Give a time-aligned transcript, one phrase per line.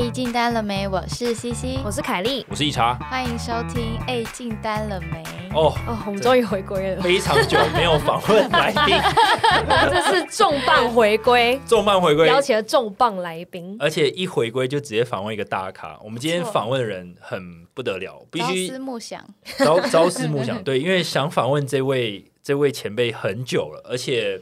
[0.00, 0.88] 哎，进单了没？
[0.88, 3.98] 我是西西我是凯莉，我是一茶，欢迎收听。
[4.06, 5.22] 哎，进单了没？
[5.54, 8.96] 哦哦，我们终于回归了，非常久没有访问来宾，
[9.90, 16.00] 这是重磅回归，重磅回归，邀请了重磅来宾，而且一回归就直接访问一个大咖。
[16.02, 19.22] 我们今天访问的人很不得了，必须朝思暮想，
[19.58, 20.64] 朝朝思暮想。
[20.64, 24.40] 对，因为想访问这位这位前辈很久了，而且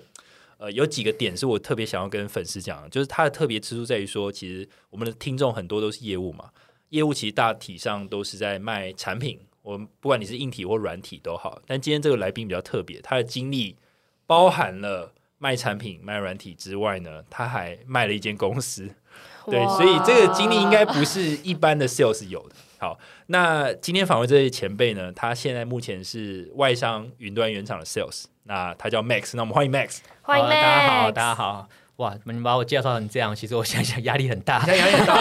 [0.58, 6.50] 呃有几个点是我特别想要跟粉丝讲，就是它的特别之处在于说，其实我们的听众很多都是业务嘛，
[6.90, 9.40] 业务其实大体上都是在卖产品。
[9.62, 13.76] 我们不管你是硬体或软体都好，但今天这个来宾比较特别，他的经历
[14.26, 18.88] 包含了卖产品、卖软体之外呢，他还卖了一间公司。
[19.44, 22.54] 对，所以这个经历应该不是一般的 sales 有的。
[22.78, 31.68] 好，那今天访问这位前辈呢，他现在目前是外商云端原厂的 sales，那他叫 Max，那我们欢迎 Max，欢迎 Max，大家好，大家好。
[31.96, 35.14] 哇，你们把我介绍成这样，其实我想想压力很大， 压力很大。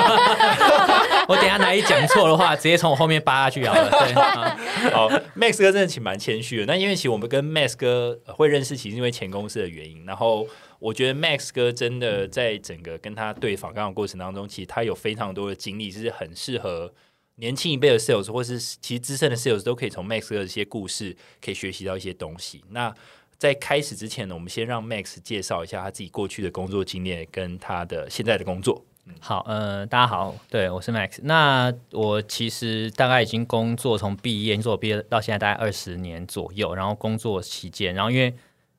[1.28, 3.90] 我等下哪里讲错的话，直接从我后面扒下去好了。
[3.90, 4.14] 对，
[4.94, 6.66] 好，Max 哥真的挺蛮谦虚的。
[6.68, 10.06] 那因为其实我们跟 Max 哥会认识，其实因为前公司的原因。
[10.06, 10.48] 然后
[10.80, 16.94] 我觉得 Max 哥真的在整个跟他对访刚的过程当中，其实他有非常多的经历，是很适合
[17.38, 22.64] 年轻一辈的 sales，或是其实资深的 sales 都可以从 Max 的一些故事可以学习到一些东西。
[22.70, 22.94] 那
[23.38, 28.84] 在开始之前呢，我们先让 Max 介绍一下他自己过去的工作经验跟他的现在的工作。
[29.20, 31.20] 好，呃，大家好，对我是 Max。
[31.22, 36.74] 那我其实大概已经工作从毕业，做毕业到现在大概二十年左右。
[36.74, 38.34] 然后工作期间，然后因为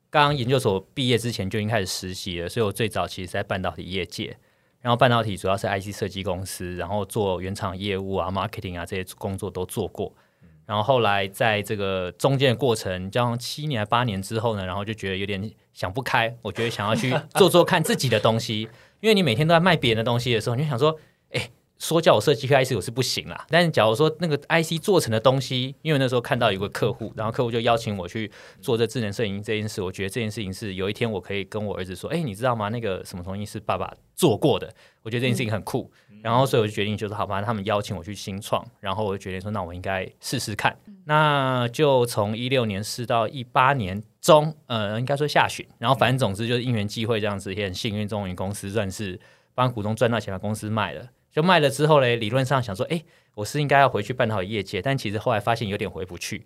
[0.09, 4.37] 刚研究所毕业之前就已经开始实习了，所以我最早其实在半导体业界。
[4.81, 10.13] 然后半导体主要是 IC 设计公司，然后做原厂业务啊、marketing 啊这些工作都做过。
[10.65, 20.95] 然后后来在这个中间的过程，这样七年八年之后呢，然后就觉得有点想不开，我觉得想要去做做看自己的东西，因为你每天都在卖别人的东西的时候，你就想说，
[21.31, 21.49] 哎，
[21.79, 23.45] 说叫我设计 IC 我是不行啦。
[23.49, 28.31] 但是假如说那个 IC 做成的东西，因为那时候看到有个客户，然后客户就邀请我去
[28.61, 32.69] 做这智能摄影这件事，我觉得这件事情是有一天我可以跟我儿子说，哎，你知道吗？
[32.69, 34.71] 那个什么东西是爸爸做过的，
[35.01, 35.91] 我觉得这件事情很酷。
[36.21, 40.77] 然后，所以我就决定，就是好吧，他们邀请我去新创，然后我就决定说，那我应该试试看。
[41.05, 45.65] 那就从一六年试到一八年中，呃，应该说下旬。
[45.77, 49.17] 然后，反正总之就是因缘际会这样子，也很幸运，终于公司算是
[49.55, 51.07] 帮股东赚到钱，把公司卖了。
[51.31, 53.03] 就卖了之后嘞，理论上想说，哎，
[53.35, 56.45] 我是应该要回去办好业界，但其实后来发现有点回不去。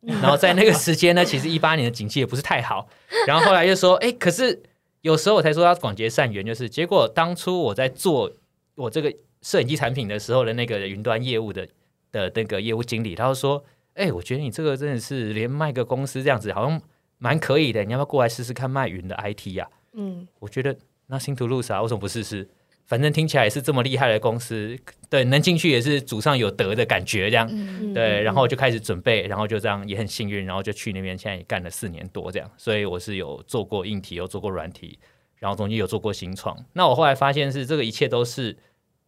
[0.00, 2.88] 然后在那个时间呢，其实一八年的景气也不是太好。
[3.26, 4.62] 然后后来就说，哎，可是
[5.00, 8.32] 有时候我才说要广结善缘，就是结果当初我在做。
[8.76, 9.12] 我这个
[9.42, 11.66] 摄影机产品的时候的那个云端业务的
[12.12, 13.64] 的那个业务经理，他就说
[13.94, 16.80] ：“哎，我觉得你这个真的是连卖个公司这样子，好像
[17.18, 17.82] 蛮可以的。
[17.82, 20.76] 你要不要过来试试看卖云的 IT 呀？”嗯，我觉得
[21.08, 22.48] 那新途路啥，为什么不试试？
[22.88, 24.76] 反正听起来也是这么厉害的公司，
[25.08, 27.46] 对，能进去也是祖上有德的感觉，这样
[27.94, 28.20] 对。
[28.22, 32.50] 然后就开始准备，然后就这样也很幸运，然后就去那边，现在也干了四年多这样。
[32.56, 34.98] 所以我是有做过硬体，有做过软体，
[35.36, 36.56] 然后中间有做过新创。
[36.72, 38.56] 那我后来发现是这个一切都是。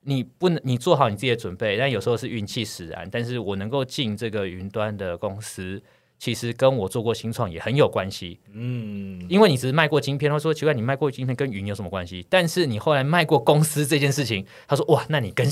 [0.03, 3.07] 你不能，你做好你自己的准备，但有时候是运气使然。
[3.13, 5.83] 但是我能够进这个云端的公司，
[6.21, 8.39] 其实跟我做过新创也很有关系。
[8.53, 12.25] 嗯，因为你只是卖过晶片，他说奇怪，你卖过晶片跟云有什么关系？
[12.29, 15.49] 但是你后来卖过公司这件事情，他说哇，那你跟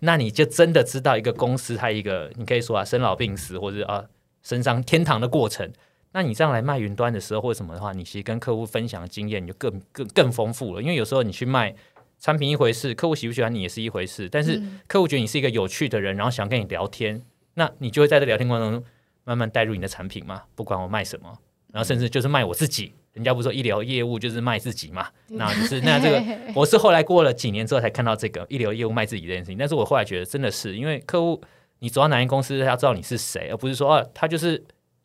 [0.00, 4.04] 那你就真的知道一个公司它一个，你可以说啊，生老病死或者啊
[4.42, 5.72] 升上天堂的过程。
[6.12, 10.82] 那你这样来卖云端的时候或者什么的话，你其实跟客户分享的经验你就更更更丰富了。
[10.82, 11.74] 因为有时候你去卖。
[12.22, 14.28] 产品一回事，客户喜不喜欢你也是一回事。
[14.28, 17.22] 但是客户觉得你是一个有趣的人，然后想跟你聊天，
[17.54, 18.84] 那你就会在这聊天过程中
[19.24, 20.42] 慢慢带入你的产品嘛。
[20.54, 21.38] 不管我卖什么，
[21.72, 22.92] 然后甚至就是卖我自己。
[23.12, 25.08] 人家不说医疗业务就是卖自己嘛？
[25.30, 26.22] 那就是那这个，
[26.54, 29.58] 我是后来过了几年之后才看到这个医疗业务卖自己这件事情。
[29.58, 31.42] 但是我后来觉得真的是，因为客户
[31.80, 34.64] 你走到哪间公司，他要知道你是谁，而不是说哦，他就是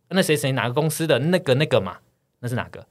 [0.10, 1.98] 那谁谁哪个公司的那个那个嘛，
[2.42, 2.86] 那是哪个？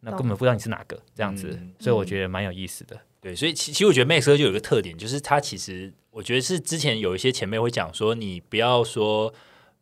[0.00, 1.58] 那根本不知道你是哪个这样子。
[1.78, 3.00] 所以我觉得蛮有意思的。
[3.22, 9.32] 对，所以其其实我觉得 Max 哥就有一个特点，就是他其实我觉得是之前有一些前辈会讲说，你不要说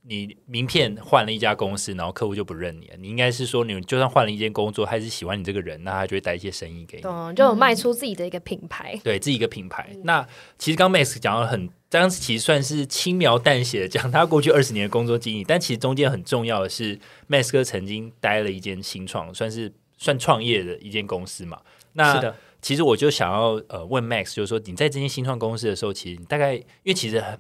[0.09, 2.97] 你名片换了一家公司，然后客户就不认你了。
[2.99, 7.03] 你应该是说，你就算换了一间工作，还是喜欢你这个人，那他就会带一些生意给你，
[7.37, 9.95] 就有卖出自己的一个品牌，对自己一个品牌。
[10.05, 10.27] 那
[10.59, 21.61] 其实刚 Max 讲了很，当时其实算是轻描淡写的讲他过去二十年的工作经历，但其实中间很重要的是，Max 哥曾经待了一间新创，算是算创业的一间公司嘛。
[21.93, 22.35] 那是的。
[22.61, 27.39] 其实我就想要呃问 Max，就是说你在这间新创公司的时候，其实你大概因为其实很，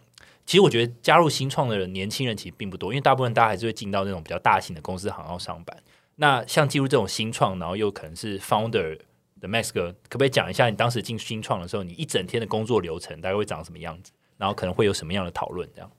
[0.48, 5.76] 其实我觉得加入新创的人，年轻人其实并不多，因为大部分大家还是会进到那种比较大型的公司行号上班。
[6.16, 8.98] 那像进入这种新创，然后又可能是 founder
[9.42, 14.10] 的 Max 哥，可不可以讲一下你当时进新创的时候，你一整天的工作流程大概会长什么样子？
[14.38, 15.68] 然后可能会有什么样的讨论？
[15.74, 15.90] 这样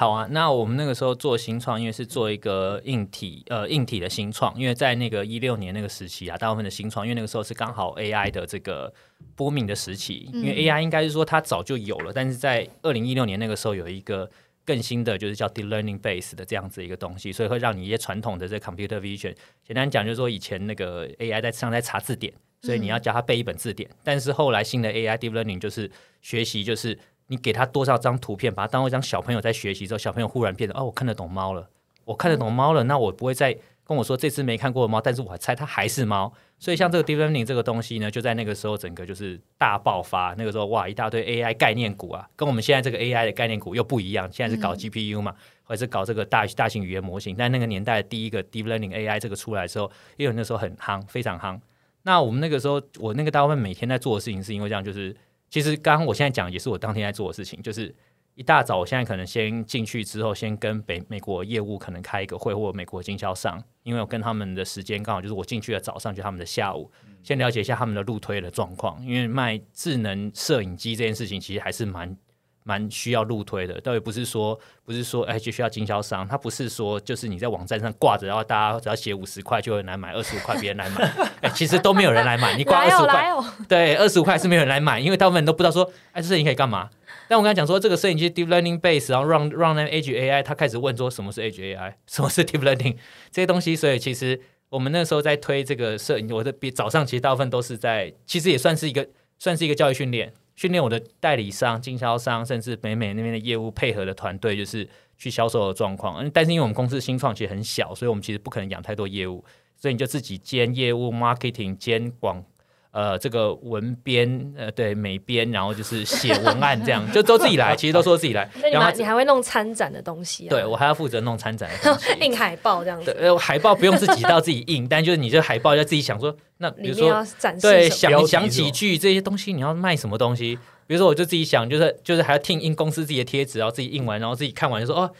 [0.00, 8.90] 好啊，那我们那个时候做新创，因为是做一个硬体呃硬体的新创，因为在那个一六年那个时期啊，大部分的新创，因为那个时候是刚好 AI 的这个
[9.36, 14.30] 波命的时期，因为 AI 应该是说它早就有了，但是在二零一六年那个时候有一个
[14.64, 22.32] 更新的，就是叫 deep learning base 的这样子一个东西，所以会让你一些传统的这 computer vision，简单讲就是说以前那个 AI 在上在查字典，
[22.62, 25.90] 所以你要教它背一本字典，但是后来新的 AI deep learning 就是
[26.22, 26.98] 学习就是。
[27.30, 31.70] 你给他多少张图片，把它当做一张小朋友在学习之后，小朋友忽然变得哦，我看得懂猫了，
[32.04, 33.56] 我看得懂猫了，那我不会再
[33.86, 36.32] 跟我说这只没看过的猫，但是我猜它还是猫。
[36.58, 40.34] 所以像这个 deep learning 这个东西呢，就在那个时候整个就是大爆发。
[40.36, 44.28] 那个时候哇，一大堆 AI 概念股啊，跟我们现在这个 AI 的概念股又不一样。
[44.32, 47.36] 现在是搞 GPU 嘛，或者是搞这个大大型语言模型。
[47.36, 51.58] 但那个年代第一个 deep learning AI 这个出来的时候，因为那时候很夯，非常夯。
[52.02, 55.16] 那我们那个时候，我那个大部分每天在做的事情，是因为这样就是。
[55.50, 57.94] 其实刚刚我现在讲也是我当天在做的事情，就是
[58.36, 66.90] 一大早，我现在可能先进去之后，先跟北美国业务可能开一个会，或美国经销商，因为我跟他们的时间刚好就是我进去的早上，就他们的下午，
[67.22, 72.16] 先了解一下他们的路推的状况，因为卖智能摄影机这件事情其实还是蛮。
[72.62, 81.04] 蛮需要路推的，倒也不是说不是说哎就需要经销商，他不是说就是你在网站上挂着，然后大家只要写五十块就有人来买，二十五块别人来买，
[81.40, 83.32] 哎其实都没有人来买，你挂二十五块，
[83.68, 86.90] 对，二十五块是没有人来买，因为大部分人都不知道说哎这摄影可以干嘛。
[87.28, 92.96] 但我刚才讲说这个摄影机 deep learning base，然后让让那 edge AI，他开始问说什么是 edge AI， 什么是 deep learning
[93.30, 99.06] 这些东西，所以其实我们那时候在推这个摄影，我的比早上其实大部分都是在，其实也算是一个
[99.38, 100.32] 算是一个教育训练。
[100.60, 104.86] 训练我的代理商、经销商，甚至北美那边的业务配合的团队，就是
[105.16, 106.30] 去销售的状况。
[106.32, 109.42] 但是因为我们公司新创其实很小，所以我们其实不可能养太多业务，
[109.74, 112.44] 所以你就自己兼业务、marketing 兼广。
[112.92, 118.50] 呃，这个文编，呃，对美编，然后就是写文案这样，就都自己来，其实都说自己来。
[118.72, 120.50] 然后你还会弄参展的东西啊？
[120.50, 123.16] 对，我还要负责弄参展的东西， 印海报这样子。
[123.18, 130.58] 呃，海报不用自己到自己印，但就是你这海报要自己想说，那比如说 展示对，想想几句这些东西，你要卖什么东西？
[130.88, 135.10] 比如说，我就自己想，就是就是还要听印公司自己的贴纸，然后自己印完，然后自己看完就说，哦，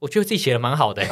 [0.00, 1.04] 我觉得自己写的蛮好的。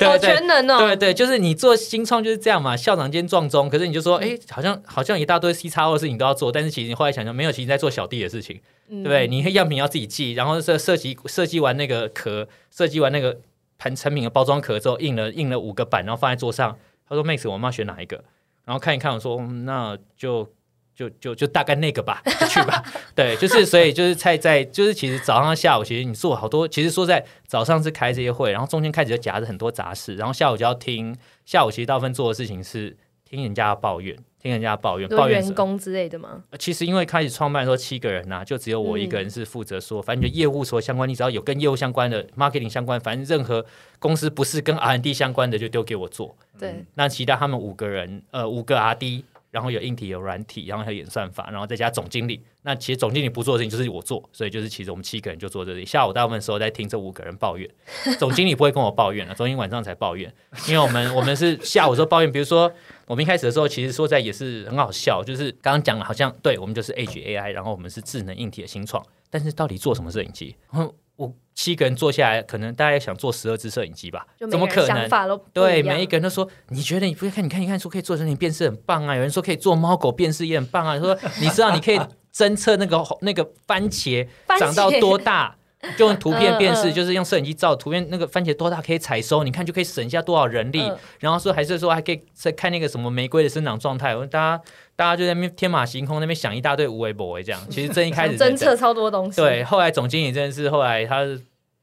[0.00, 0.78] 好全能哦！
[0.78, 3.70] 对对，就是你做新创就是这样嘛，校长兼撞钟。
[3.70, 9.26] 可是你就说，哎，好像好像一大堆 C 叉 O 的事情都要做，但是其实你后来想想，没有，其实在做小弟的事情，对不对？
[9.26, 13.38] 你样品要自己寄，然后设设计设计完那个壳，设计完那个
[13.78, 16.76] 盘成品的包装壳之后，印了印了五个版，然后放在桌上。
[17.08, 18.24] 他说：“Max，我们要选哪一个？”
[18.66, 20.50] 然后看一看，我说：“那就。”
[20.96, 22.82] 就就就大概那个吧， 去吧。
[23.14, 31.14] 对，就是所以就是在在就是其实早上下午其实你做好多，其实说在早上是开这些会，然后中间开始就夹着很多杂事，然后下午就要听。
[31.44, 32.96] 下午其实大部分做的事情是
[33.28, 36.42] 听人家的抱怨，听人家的抱怨，抱怨员工之类的吗？
[36.58, 43.64] 其实因为开始创办说七个人呐，就只有我一个人是负责说，反正就业务所相关，你只要有跟业务相关的、marketing 相关，反正任何
[43.98, 46.34] 公司不是跟 R&D 相关的就丢给我做。
[46.58, 49.24] 对，那其他他们五个人，呃，五个 R&D。
[49.56, 52.44] 然后有硬体有软体，然后还有演算法，然后再加总经理。
[52.60, 55.82] 那其实总经理不做的事情就是我做，所以就是其实我们七个人就做这里。
[55.82, 57.66] 下午大部分时候在听这五个人抱怨，
[58.20, 60.30] 总经理不会跟我抱怨了，总经理晚上才抱怨。
[60.68, 62.70] 因为我们我们是下午时候抱怨，比如说
[63.06, 70.54] 我们一开始的时候，其实说在也是很好笑，就是刚刚讲了，好像对我们就是 Age AI，然后我们是智能硬体的新创，但是到底做什么摄影机？
[71.16, 74.26] 我七个人坐下来，可能大家想做十二支摄影机吧？
[74.50, 75.40] 怎么可能？
[75.52, 77.44] 对，每一个人都说，你觉得你不看？
[77.44, 79.14] 你看，你看，说可以做人脸辨识很棒啊！
[79.14, 80.98] 有人说可以做猫狗辨识也很棒啊！
[80.98, 81.98] 说你知道你可以
[82.34, 84.26] 侦测那个那个番茄
[84.58, 85.56] 长到多大？
[85.96, 89.44] 就用图片辨识，就是用摄影机照图片，那个番茄多大可以采收？
[89.44, 90.90] 你看就可以省下多少人力。
[91.20, 94.16] 然后说还是说还可以再看那个什么玫瑰的生长状态。
[94.16, 94.62] 我大家
[94.96, 97.60] 大家就在那边天马行空那边想一大堆无为不为这样。
[97.70, 99.40] 其实真一开始侦测超多东西。
[99.40, 101.24] 对，后来总经理真的是后来他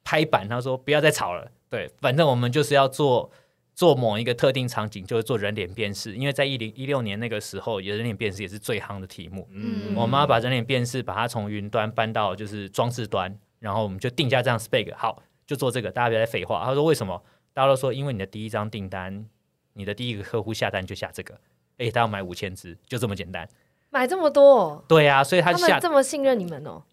[0.03, 1.49] 拍板，他说不要再吵了。
[1.69, 3.31] 对，反正我们就是要做
[3.73, 6.13] 做某一个特定场景，就是做人脸辨识。
[6.15, 9.47] 因为在一零一六年那个时候，人脸辨识也是最夯的题目。
[9.51, 13.33] 嗯，我们要把人脸辨识把它从云端搬到就是装置端。
[13.59, 16.65] 然后我们就定下这样 spec 好，就做这个，大家别再废话。
[16.65, 17.23] 他说为什么？
[17.53, 19.25] 大家都说因为你的第一张订单，
[19.71, 21.39] 你的第一个客户下单就下这个，
[21.77, 23.47] 哎，他要买五千只，就这么简单。
[23.89, 24.83] 买这么多？
[24.87, 26.83] 对啊，所以他下这么信任你们哦，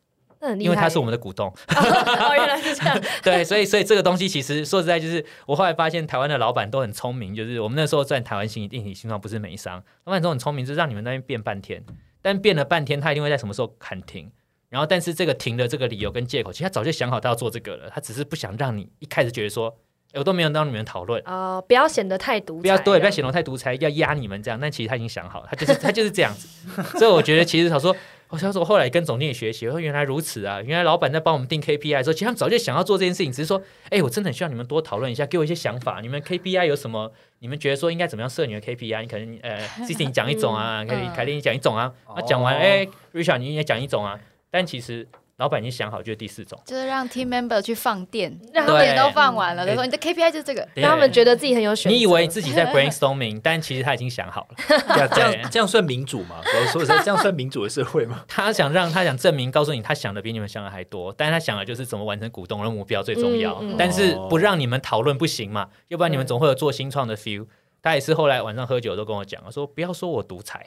[0.41, 0.65] 那很厉害。
[0.65, 1.49] 因为他是我们的股东。
[1.69, 3.01] 哦，原来是这样。
[3.23, 11.85] 对，所以所以这个东西其实说实在，就是我后来发现台湾的老板都很聪明，就是我们那时候在台湾新一体新创不是美商，老板都很聪明，就让你们那边变半天，
[12.21, 14.31] 但变了半天，他一定会在什么时候喊停。
[14.69, 19.75] 然后，但是这个停的这个理由跟借口，其实他早就想好他要做这个了，他只是不想让你一开始觉得说诶
[20.15, 21.23] 我都没有让你们讨论。
[21.25, 24.59] 哦，不要显得太独裁，不要对，不要显得太独裁，要压你们这样。
[24.61, 26.49] 但其实他已经想好了，他就是他就是这样子。
[26.99, 27.95] 所以我觉得其实他说，
[28.29, 36.01] 我想说后来跟总经理学习，我说原来如此啊，原来老板在帮我们定 KPI 的时候，其实他们早就想要做这件事情，只是说，哎，我真的很需要你们多讨论一下，给我一些想法。
[36.01, 37.13] 你们 KPI 有什么？
[37.39, 39.01] 你们觉得说应该怎么样设你的 KPI？
[39.03, 44.19] 你可能呃 c c 你讲一种啊，凯 凯莉你讲一种啊，啊讲完哎，Richard 你也讲一种啊，
[44.51, 45.07] 但其实。
[45.41, 51.97] 老板已经想好，就是第四种，就是让 team member 去放电， 让他们也都放完了，他说你的 KPI 就是这个，让他们觉得自己很有选择。
[51.97, 55.09] 你以为自己在 brainstorming，但其实他已经想好了。
[55.15, 56.37] 这样这样算民主吗？
[56.45, 58.23] 我说这样算民主的社会吗？
[58.29, 65.71] 他想让他想证明，告诉你他想的比你们想的还多，但是他想的就是怎么完成股东的目标最重要，但是不让你们讨论不行嘛？
[65.89, 67.47] 要不然你们总会有做新创的 feel。
[67.83, 70.67] 他也是后来晚上喝酒都跟我讲，说不要说我独裁，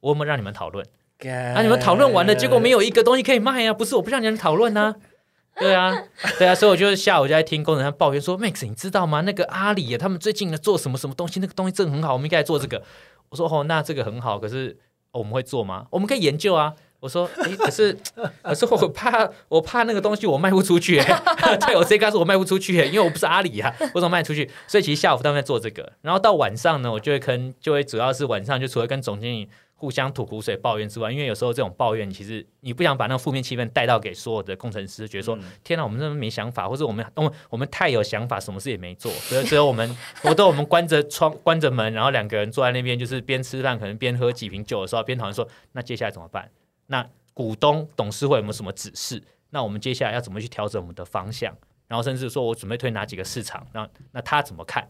[0.00, 0.84] 我有没有让你们讨论？
[1.28, 1.60] 啊！
[1.60, 3.74] 你们讨论完了，结果没有一个东西可以卖啊！
[3.74, 4.94] 不是我不让你们讨论呢，
[5.58, 5.92] 对啊，
[6.38, 9.20] 对啊，所以我就下午就在听工程师抱怨说：“Max，你知道吗？
[9.22, 11.40] 那个阿里啊，他们最近呢做什么什么东西？
[11.40, 12.82] 那个东西真的很好，我们应该做这个。”
[13.28, 14.76] 我说：“哦，那这个很好，可是
[15.12, 15.86] 我们会做吗？
[15.90, 17.96] 我们可以研究啊。”我说：“哎，可是
[18.42, 21.00] 可是我怕我怕那个东西我卖不出去。
[21.66, 24.50] 对我这刚说我卖不出去，因为我不是阿里啊，我怎么卖出去？
[24.66, 29.48] 所以其实下午他们在做这个，然后到晚上呢，我就会跟就会主要是晚上就除了跟总经理。”
[29.80, 46.50] 互相吐苦水、抱怨之外，因为有时候这种抱怨，其实你不想把那个负面气氛带到给所有的工程师，觉得说天哪，我们这么没想法，或者我们我们我们太有想法，什么事也没做，所以只有我们，我都我们关着窗、关着门，然后两个人坐在那边，就是边吃饭，可能边喝几瓶酒的时候，边讨论说，那接下来怎么办？
[46.88, 49.22] 那股东、董事会有没有什么指示？
[49.48, 51.56] 那我们接下来要怎么去调整我们的方向？
[51.88, 53.66] 然后甚至说我准备推哪几个市场？
[53.72, 54.88] 那那他怎么看？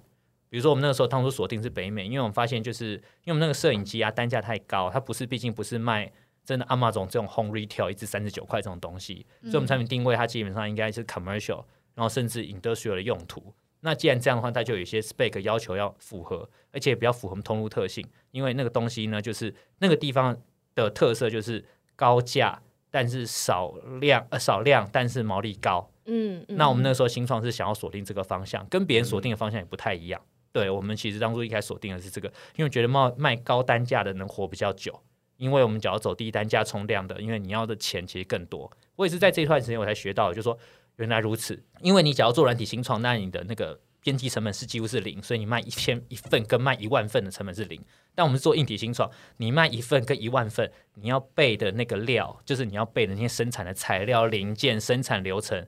[0.50, 6.12] 比如说，我们那个时候当初锁定是北美，因为我们发现，就是因为我们那个摄影机啊，单价太高，它不是，毕竟不是卖
[6.45, 11.64] 真的阿玛总这种 home retail 一支三十九块这种东西，所以我们产品定位它基本上应该是 commercial，
[11.95, 13.54] 然后甚至 industrial 的用途。
[13.83, 20.37] 那既然这样的话，它就有一些 spec 要求要符合，而且比较符合我们通路特性，因为那个东西呢，就是那个地方
[20.75, 21.64] 的特色就是
[21.95, 25.88] 高价，但是少量呃少量，但是毛利高。
[26.07, 30.21] 嗯，那我们那个时候新创是想要锁定这个方向，跟别人锁定的方向也不太一样。
[30.52, 35.00] 对我们其实当初一开始锁定的是这个，因为觉得卖卖高单价的能活比较久，
[35.37, 38.71] 因为我们只要走低单价冲量的，因为你要的钱其实更多。
[38.97, 40.59] 我也是在这段时间我才学到，就是说
[40.97, 41.62] 原来如此。
[41.80, 47.80] 因为你只要做软体新创，那你的那个边际成本是几乎是零，所以你卖一千一份跟卖一万份的成本是零。
[48.14, 55.66] 但我们做硬体新创，你卖一份跟一万份，你要备的那个料，就是你要备的那些生产的材料、零件、生产流程，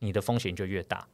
[0.00, 1.06] 你的风险就越大。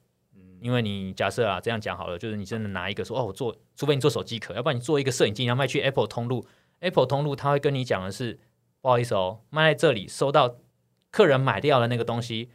[0.64, 6.46] 因为你假设啊，这样讲好了，就是你真的拿一个说哦，我做，除非你做手机壳，要不然你做一个摄影机，你要卖去 Apple 通路
[6.80, 8.38] ，Apple 通路他会跟你讲的是，
[8.80, 10.56] 不好意思哦，卖在这里，收到
[11.10, 12.48] 客人买掉了那个东西，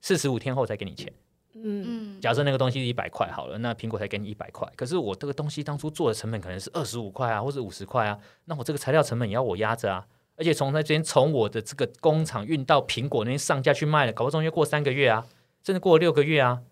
[0.00, 1.12] 四十五天后才给你钱。
[1.56, 10.06] 嗯嗯，假设那个东西一百块好了，那苹果才给你一百块，可是我这个东西当初做的成本可能是二十五块啊，或者五十块啊，那我这个材料成本也要我压着啊，
[10.36, 15.26] 而且从那边从我的这个工厂运到苹果那边上架去卖了，搞不好中间过三个月啊，
[15.64, 16.62] 甚至过六个月啊。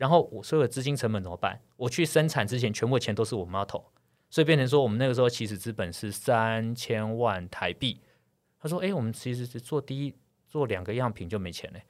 [0.00, 1.60] 然后我所有的资金成本怎么办？
[1.76, 3.84] 我去生产之前，全部钱都是我们要投，
[4.30, 8.00] 所以变成说，我们那个时候起始资本是三千万台币。
[8.58, 10.14] 他说：“哎，我们其实是做第一
[10.48, 11.82] 做两个样品就没钱嘞。”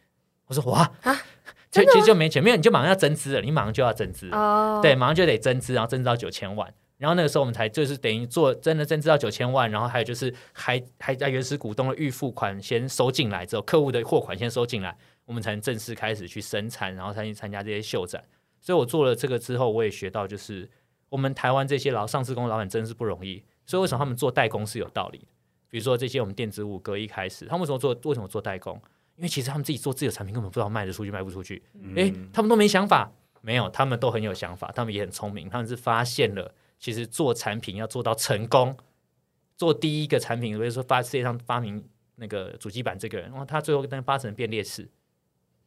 [0.47, 1.17] 我说：“哇啊，
[1.71, 6.75] 就其实就没钱，没有你就马上要增资了，你马上就要增资哦，对，马上就得增资，然后增资到九千万。
[6.99, 14.97] 然后那个时候我们才就是等于做真的增资到九千万，然后还有就是还还在原始股东的预付款先收进来之后，客户的货款先收进来。”
[15.31, 18.21] 我们才能正式开始去生产，然后才去参加这些秀展。
[18.61, 20.69] 所以我做了这个之后，我也学到，就是
[21.09, 23.41] 我们台湾这些老上市公司老板真是不容易。
[23.65, 25.21] 所以为什么他们做代工是有道理？
[25.69, 27.97] 比如说这些我们电子五哥一开始，他们为什么做？
[28.07, 28.75] 为什么做代工？
[29.15, 31.63] 因为其实他们自己做自己的产品，根本不知道卖得出去卖不出去。
[31.95, 33.13] 诶，他们都没想法？
[33.41, 35.49] 没有，他们都很有想法，他们也很聪明。
[35.49, 38.77] 他们是发现了，其实做产品要做到成功，
[39.57, 44.91] 做第一个产品，比如说发世界上发明那个主机板这个人，哇，他最后跟发成变劣势。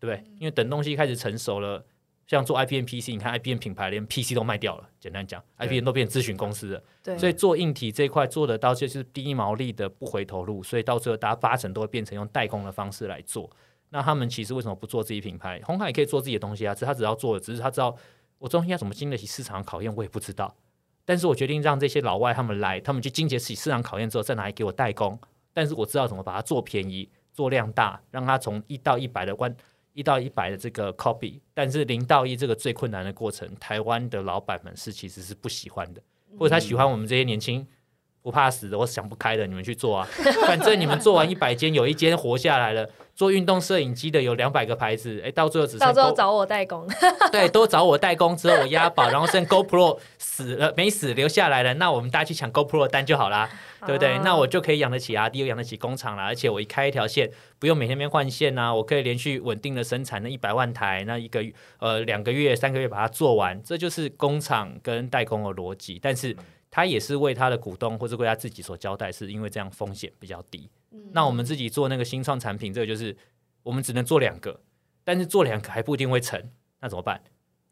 [0.04, 0.22] 对不对？
[0.38, 1.82] 因为等东西开始成熟了，
[2.28, 4.90] 像做 IPM PC，你看 IPM 品牌连 PC 都卖掉了。
[5.00, 6.84] 简单讲，IPM 都变咨询公司了。
[7.02, 13.50] 对，所以做硬体这一块做得到就是低毛利的不回头路，所以到最后大家八成都会变成用代工的方式来做。
[13.92, 15.62] 那他们其实为什么不做自己品牌？
[15.64, 17.96] 红海也可以做自己的东西啊，只是他只要做，只是他知道
[18.40, 20.54] 我东西要怎么经得起市场考验，我也不知道。
[21.06, 25.18] 但是我决定让这些老外他们来，他们去经得起市场考验之后，再拿来给我代工。
[25.54, 29.56] 但是我知道怎么把它做便宜、做量大，让它从一到一百的关。
[29.94, 36.02] 一到一百的这个 copy，但是零到一这个最困难的过程，台湾的老板们是其实是不喜欢的，
[36.38, 37.66] 或者他喜欢我们这些年轻
[38.22, 40.08] 不怕死的，我想不开的，你们去做啊！
[40.48, 42.90] 反正你们做完一百间，有一间活下来了。
[43.16, 46.88] 做运动摄影机的有两百个牌子，哎，到最后只到最后找我代工，
[47.32, 53.48] 对，都找我代工之后我押宝，然后剩 GoPro 死了没死留下来了，那我们大家去抢 GoPro 单就好啦，
[53.86, 54.18] 对不对？
[54.20, 61.44] 那我就可以养得起阿迪，又养得起工厂了，而且我一开一条线，不用每天边换线呐，我可以连续稳定的生产那一百万台，那一个
[61.80, 66.00] 呃两个月三个月把它做完，这就是工厂跟代工的逻辑。
[66.02, 66.36] 但是
[66.72, 70.70] 他也是为他的股东或者为他自己所交代，是因为这样风险比较低。
[71.12, 73.16] 那我们自己做那个新创产品，这个就是
[73.64, 74.60] 我们只能做两个，
[75.04, 76.42] 但是做两个还不一定会成，
[76.82, 77.22] 那怎么办？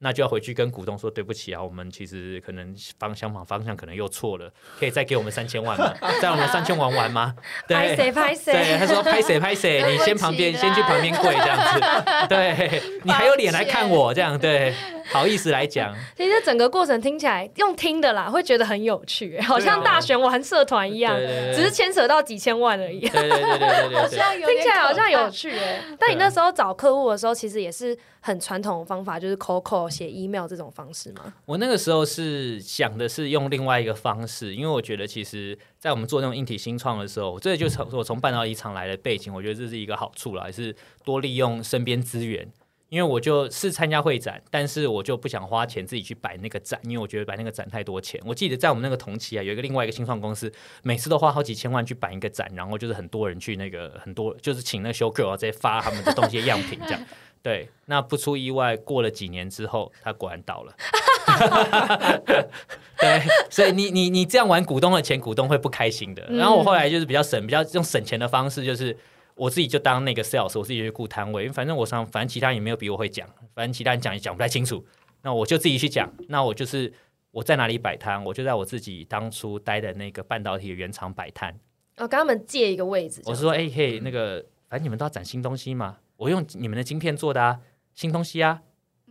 [0.03, 5.93] 那就要回去跟股东说对不起啊，我们其实可能方向方方向可能又错了，可以再给我们三千万吗？
[6.19, 7.35] 再我们三千万玩吗？
[7.67, 8.51] 拍谁拍谁？
[8.51, 11.79] 对，他说拍谁拍谁， 你先旁边先去旁边跪这样子，
[12.27, 14.73] 对你还有脸来看我这样对。
[15.11, 21.15] 好意思来讲， 其实整个过程听起来用听的啦，会觉得很有趣，好像大选玩社团一样，
[21.53, 22.99] 只是牵扯到几千万而已。
[23.01, 25.81] 对对对对对，听起来好像有趣哎。
[25.99, 31.33] 但你那时候找客户的时候，其实也是很传统的方法，就是 call call 写 email 这种方式吗？
[31.45, 42.47] 我那个时候是想的是用另外一个方式，因为我觉得其实，在我们做那种硬体新创的时候，这就从我从半导体厂来的背景，我觉得这是一个好处啦，也是多利用身边资源。
[42.91, 48.21] 因为我就是参加会展，但是我就不想花钱自己去摆那个展，因为我觉得摆那个展太多钱。
[48.25, 50.51] 我记得在我们那个同期啊，有一个另外一个新创公司，
[50.83, 57.01] 每次都花好几千万去摆一个展，然后就是很多人去那个很多就是请那个 show girl 直接发他们的东西样品这样。
[57.41, 60.75] 对，那不出意外，过了几年之后，他果然倒了。
[62.99, 66.27] 对，所以你你你这样玩股东的钱，股东会不开心的。
[66.29, 68.97] 然后我后来就是比较省，比较用省钱的方式，就是。
[69.41, 74.85] 我自己就当那个 sales，我自己去顾摊位，因为反正我上，反正其他人也没有比我会讲，反正其他人讲也讲不太清楚，
[75.23, 76.07] 那我就自己去讲。
[76.27, 76.93] 那我就是
[77.31, 81.59] 我在哪里摆摊，我就在我自己当初待的那个半导体原厂摆摊。
[81.97, 83.19] 哦，跟他们借一个位置。
[83.25, 87.59] 我是说，哎嘿，那个反正你们都要展新东西嘛，我用你们的晶片做的啊，
[87.95, 88.61] 新东西啊，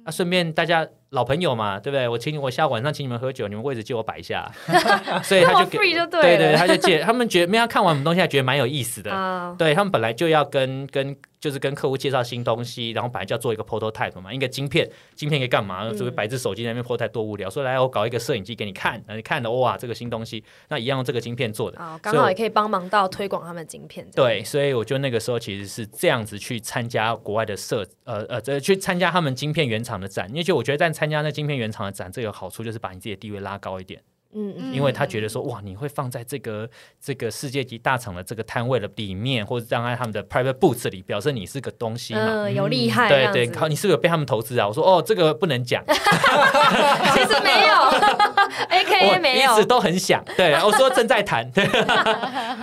[0.05, 0.89] 那顺便大家。
[1.11, 2.09] 老朋友嘛，对不对？
[2.09, 4.51] 我请你我下晚上请你们喝酒，你们位置借我摆一下，
[5.25, 7.01] 所以他就给对对，他就借。
[7.01, 9.11] 他们觉得没有看完我们东西，还觉得蛮有意思的。
[9.59, 15.91] 对他们本来就要跟跟就是跟客户介绍新东西，然后本来就要做一个 prototype 嘛，一个晶片，晶片可以干嘛？
[15.91, 24.07] 只会摆只手机在那边 prototype 多无聊，说来我搞一个摄影机给你看，你看了哇，这个新东西，那一样用这个晶片做的，刚好也可以帮忙到推广他们晶片。
[24.15, 31.91] 对，所以我就那个时候其实是这样子去参加国外的设呃呃，这去参加他们晶片原厂的展，因为我觉得在参加那晶片原厂的。
[31.91, 34.03] 展这个好处，就是把你自己的地位拉高一点。
[34.33, 36.69] 嗯嗯，因为他觉得说，哇，你会放在这个
[37.01, 43.09] 这个世界级大厂的这个摊位的里面，或者站在他们的 private booth 里，表示你是个东西嘛，有厉害。
[43.09, 44.69] 对对，好，你是不是有被他们投资啊？
[44.69, 45.83] 我说，哦，这个不能讲。
[45.91, 47.75] 其实没有
[48.69, 50.25] ，A K A 没有，一直都很想。
[50.37, 51.51] 对，我说正在谈。
[51.51, 51.67] 对，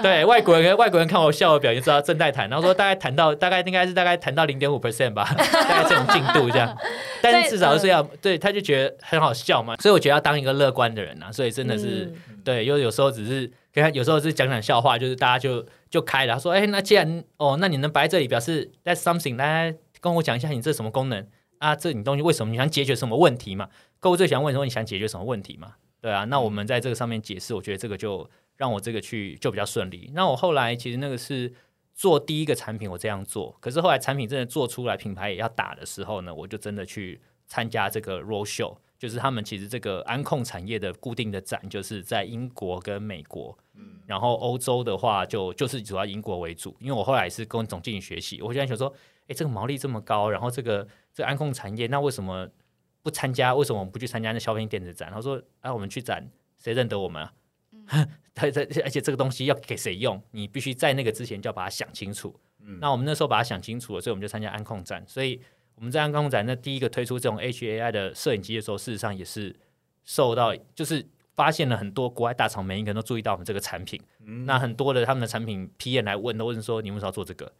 [0.01, 2.49] 对外国人外国人看我笑的表情，知道正在谈。
[2.49, 6.73] 然后说大概谈到大概应该是大概谈到零点五 percent 吧， 大概这种进度这样。
[7.21, 9.75] 但至少是要对，他就觉得很好笑嘛。
[9.81, 11.51] 所以我觉得要当一个乐观的人啊，所以。
[11.57, 16.35] 真的是对，因为有时候只是跟他有时候是讲讲笑话，就是大家就就开了。
[16.35, 19.35] 他说：“哎，那既然哦，那你能摆在这里，表示 that's something。
[19.35, 21.75] 来跟我讲一下，你这什么功能啊？
[21.75, 22.51] 这你东西为什么？
[22.51, 23.69] 你想解决什么问题嘛？
[23.99, 25.73] 客户最想问说你想解决什么问题嘛？
[25.99, 30.11] 对啊，那我们在这个上面解释，我觉得这个就让我这个去就比较顺利。
[30.13, 31.51] 那我后来其实那个是
[31.95, 33.57] 做第一个产品，我这样做。
[33.59, 38.77] 可是后来产品真的做出来，品牌也要打的时候呢，我就真的去参加这个 road show。
[38.97, 46.75] 就是他们其实这个安控产业的固定的展，就是在英国跟美国，嗯，然后欧洲的话就就是主要英国为主。
[46.79, 48.91] 因为我后来也是跟总经理学习，我现在想说，
[49.27, 52.49] 哎，这个毛利这么高，然后这个这个安控产业，那为什么
[53.03, 53.53] 不参加？
[53.53, 55.11] 为什么我们不去参加那消费电子展？
[55.13, 57.33] 他说，啊，我们去展，谁认得我们啊？
[58.33, 60.19] 他他而且这个东西要给谁用？
[60.31, 62.35] 你必须在那个之前就要把它想清楚。
[62.61, 65.39] 嗯，那我们那时候把它想清楚了，所以我们就参加安控展，所以。
[65.77, 69.55] 我们在安康展那第一个推出这种 HAI 的摄影机的时候，事实上也是
[70.05, 74.01] 受到，就是发现了很多国外大厂，每一个人都注意到我们这个产品。
[74.45, 77.53] 那很多的他们的产品 PM 来问，都问说你为什么要做这个？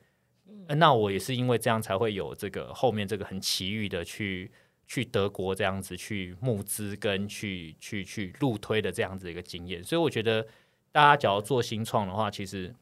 [0.69, 4.51] 那我也是因为这样才会有这个后面这个很奇遇的去
[4.87, 9.83] 去德国这样子去募资跟去去去路推的这样子一个经验。
[9.83, 10.45] 所以我觉得
[10.91, 12.73] 大家只要做新创的话，其实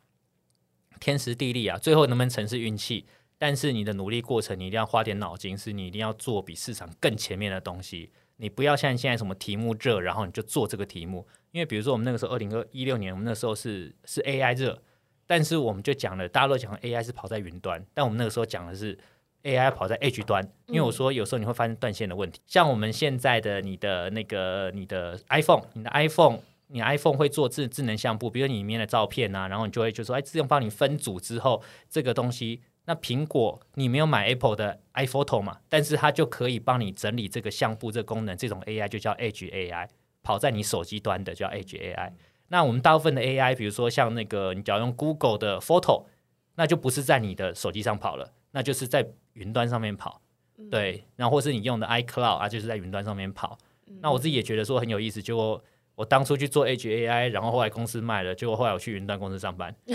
[0.99, 3.05] 天时地利啊，最后能不能成是运气。
[3.37, 8.11] 但是你的努力过程，你一定要花点脑筋，是你一定要做比市场更前面的东西。
[8.37, 11.25] 你不要像现在什么题目热，然后你就做这个题目。
[11.51, 14.81] 因为比如说我们那个时候二零二一六年，我们那时候是是 AI 热，
[15.25, 18.97] 但是我们就讲了，大家都讲 AI 是跑在云端，但我们那个时候讲的是
[19.43, 20.45] AI 跑在 Edge 端。
[20.67, 39.87] 因为我说有时候你会发现断线的问题，像我们现在的你的那个你的 iPhone，你的 iPhone 你 iPhone 会做智智能相簿，比如你里面的照片啊，然后你就会就说，哎，自动帮你分组之后，这个东西，那苹果你没有买 Apple 的 iPhoto 嘛，但是它就可以帮你整理这个相簿这个功能，这种 AI 就叫 Edge AI，
[40.21, 42.13] 跑在你手机端的叫 Edge AI。
[42.49, 46.05] 那我们大部分的 AI，比如说像那个你只要用 Google 的 Photo，
[46.55, 50.21] 那就不是在你的手机上跑了，那就是在云端上面跑。
[50.69, 53.57] 对，然后或是你用的 iCloud 啊，就是在云端上面跑。
[53.99, 55.61] 那我自己也觉得说很有意思，就
[55.95, 59.73] 我当初去做 H A I，然后后来公司卖了，结果后来我去云端公司上班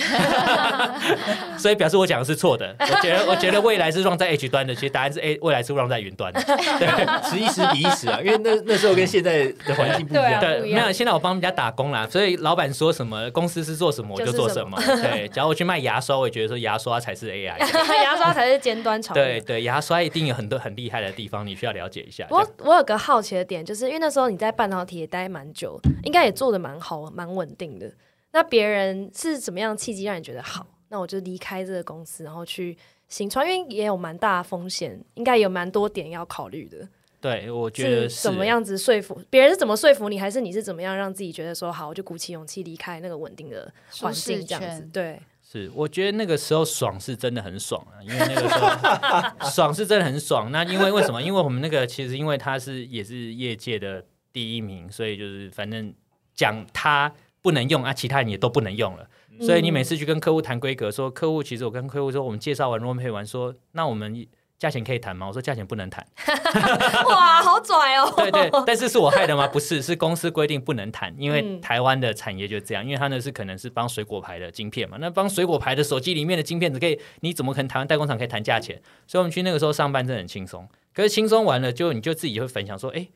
[1.58, 2.74] 所以表示我讲的是错的。
[2.78, 6.40] 我觉得我觉得未来是 run 在 H 端的，其实答案是 A，未来是 run 在云端的。
[6.42, 10.40] 对，时一时彼一时啊，因为那那时候跟现在的环境不一样。
[10.40, 14.80] 对，没有，现在我帮人家打工啦，所以老板说什么，公司是做什么，我就做什么。
[14.80, 19.12] 对，假如我去卖牙刷，我也觉得说牙刷才是 A I，牙刷才是尖端厂。
[19.14, 22.26] 对对，牙刷一定有很多很厉害的地方，你需要了解一下。
[22.30, 26.78] 我我有个好奇的点，就是因为那时候你在半导体也待蛮久，应该也做的蛮。
[26.80, 27.92] 好，蛮稳定的。
[28.32, 30.66] 那别人是怎么样契机让你觉得好？
[30.88, 32.76] 那我就离开这个公司，然后去
[33.08, 36.88] 新创，因为也有蛮大风险，应该有蛮多点要考虑的。
[37.20, 44.88] 对，我觉得是怎么样子说服别人是怎么说服你，还是你是怎么样让自己觉得说好，我就鼓起勇气离开那个稳定的环境这样子？
[44.92, 50.50] 对，是我觉得那个时候爽是真的很爽啊，因为那个时候 爽是真的很爽。
[50.50, 51.22] 那因为为什么？
[51.22, 55.94] 因为我们那个其实因为他是也是业界的第一名，所以就是反正。
[56.32, 57.12] 讲他
[57.42, 59.06] 不能用啊，其他人也都不能用了。
[59.42, 64.26] 所以你每次去跟客户谈规格，说客户其实我跟客户说，我们介绍完 r o 配完，说那我们
[64.58, 65.26] 价钱可以谈吗？
[65.26, 66.06] 我说价钱不能谈。
[67.08, 68.10] 哇，好拽哦！
[68.16, 69.46] 对对，但是是我害的吗？
[69.46, 78.80] 不是，是公司规定不能谈，因为台湾的产业就这样，因为他那是可能是帮水果牌的晶片嘛，那帮水果牌的手机里面的晶片，只可以你怎么可能台湾代工厂可以谈价钱？
[79.06, 83.06] 所以我们去那个时候上班真的很轻松，可是轻松完了就你就自己会分享说，哎，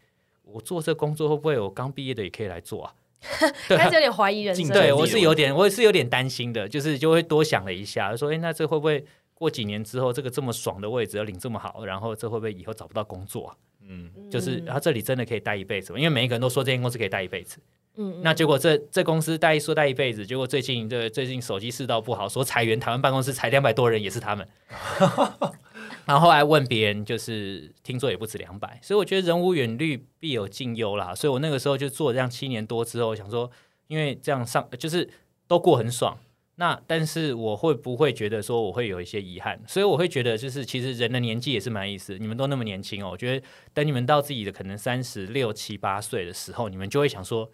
[0.54, 2.94] 我做这工作会不会我刚毕业的也可以来做啊？
[3.68, 13.48] 开始有点怀疑人生，对我是有点，我是有点担心的，就是就会多想了一下，说，哎，那这会不会过几年之后，这个这么爽的位置要领这么好，然后这会不会以后找不到工作？
[13.48, 15.98] 啊嗯，就是他这里真的可以待一辈子吗？
[15.98, 17.58] 因为每一个人都说这间公司可以待一辈子，
[17.96, 24.46] 嗯，那结果这这公司待说待一辈子，结果最近这最近手机世道不好，说裁员，台湾办公室裁两百多人，也是他们。
[26.06, 31.14] 然后后来问别人，就是听说也不止两百，所以我觉得人无远虑必有近忧啦。
[31.14, 33.50] 所以我那个时候就做这样七年多之后，想说，
[33.86, 35.08] 因为这样上就是
[35.46, 36.18] 都过很爽，
[36.56, 39.58] 那但是我会不会觉得说我会有一些遗憾？
[39.66, 42.18] 所以我会觉得，就是其实人的年纪也是蛮意思。
[42.18, 47.50] 你们都那么年轻哦，我觉得等你们到自己的可能三十六七八岁的时候，你们就会想说，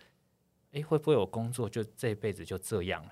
[0.73, 3.11] 哎，会不会有工作就这辈子就这样了？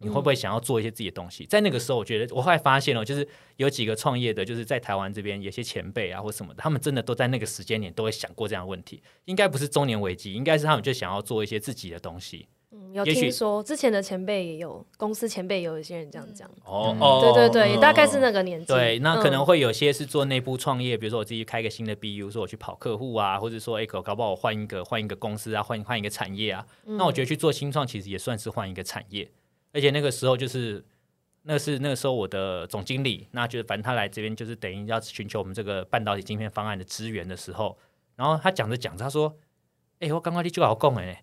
[0.00, 1.44] 你会不会想要做一些自己的东西？
[1.46, 9.02] 在那个时候，我觉得我后来发现了，就是有几个创业的，就是在台湾这边有些前辈啊或什么的，他们真的都在那个时间点都会想过这样的问题。
[9.24, 12.46] 应该不是中年危机，应该是他们就想要做一些自己的东西。
[12.70, 16.46] 嗯，有听说之前的前辈也有公司前辈有一些人这样讲。
[16.64, 18.66] 哦哦，对对对，也大概是那个年纪。
[18.66, 26.64] 对，那可能会有些是做内部创业，比如说我自己开个新的 BU，说我去跑客户啊，或者说哎，搞搞不好我换一个换一个公司啊，换换一个产业啊。
[26.84, 29.30] 那我觉得去做新创其实也算是换一个产业。
[29.72, 30.84] 而且那个时候就是，
[31.42, 37.78] 那是那个时候我的总经理，那就是反正他来这边就是等于要寻求我们这个半导体晶片方案的资源的时候，
[38.16, 39.36] 然后他讲着讲着，他说
[40.00, 41.22] ：“哎，我刚刚你就好供哎，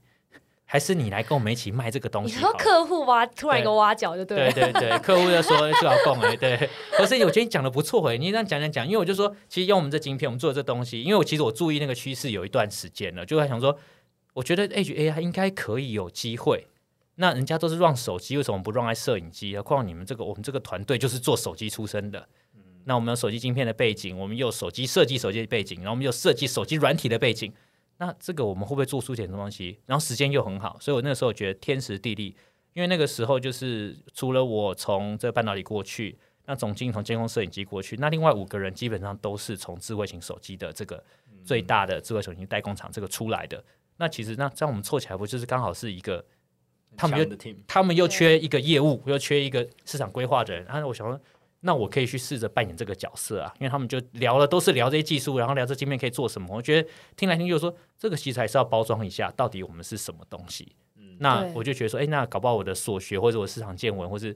[0.64, 6.70] 还是你来跟我们一起卖这个东西。”你说客户挖突然一个挖角就对，对对对，客户就说就要供哎，对。
[6.92, 13.78] 可是我觉得你讲的不错哎，你这样讲讲讲，因为我就说，其实用我们这晶片，我们做的这东西，因为我其实我注意那个趋势有一段时间了，就在想说，
[14.34, 16.68] 我觉得 H A I 应该可以有机会。
[17.16, 19.56] 那人家都是让手机，为什么不让爱摄影机？
[19.56, 22.28] 何况你们这个，我们这个团队就是做手机出身的。
[22.84, 27.52] 那我们有手机晶片的背景，我们有手机设计手机的背景，然后我们有设计手机软体的背景。
[27.98, 29.80] 那这个我们会不会做出点什么东西？
[29.86, 32.36] 然后时间又很好，所以我那个时候觉得天时地利。
[32.74, 41.02] 因为那个时候就是除了我从这个半导体过去，那总经理从监控摄影机过去，那另外五个人基本上都是从智慧型手机的这个
[41.46, 43.64] 最大的智慧手机代工厂这个出来的。
[43.96, 46.24] 那其实那这样我们凑起来不就是刚好是一个？
[46.98, 50.66] 他们又他们又缺一个业务，又缺一个市场规划的人。
[50.66, 51.20] 然后我想说，
[51.62, 56.56] 那我可以去试着扮演这个角色啊，因为他们就聊了，都是聊这些技术，然后聊这界面可以做什么。
[56.56, 60.76] 我觉得听来听去说，这个其实还是要包装一下，到底我们是什么东西。
[61.18, 64.36] 那我就觉得说，哎，那搞不好我的所学或者我市场见闻，或是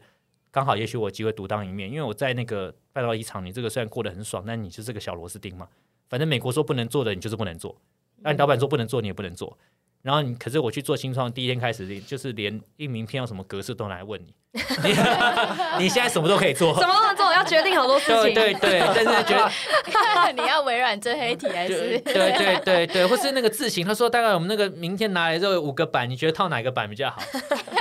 [0.50, 5.68] 刚好也许我机会独当一面，因为我在那个半导体厂，你这个虽然过得很爽，但你就是个小螺丝钉嘛。
[6.08, 7.76] 反正美国说不能做的，你就是不能做；
[8.22, 9.56] 那你老板说不能做，你也不能做。
[10.02, 14.90] 然后你可是我去做新创第一天开始，就是连印名片要什么格式都来问你， 你
[15.84, 18.34] 你现在什么都可以做，什么都能做，要决定好多事对情。
[18.34, 19.52] 对 对，但是觉得
[20.34, 22.00] 你要微软真黑体还是？
[22.00, 27.22] 对对对对，或是那个字型，他说大概我们那个明天拿来之后有五个版，你觉得套哪个版比较好？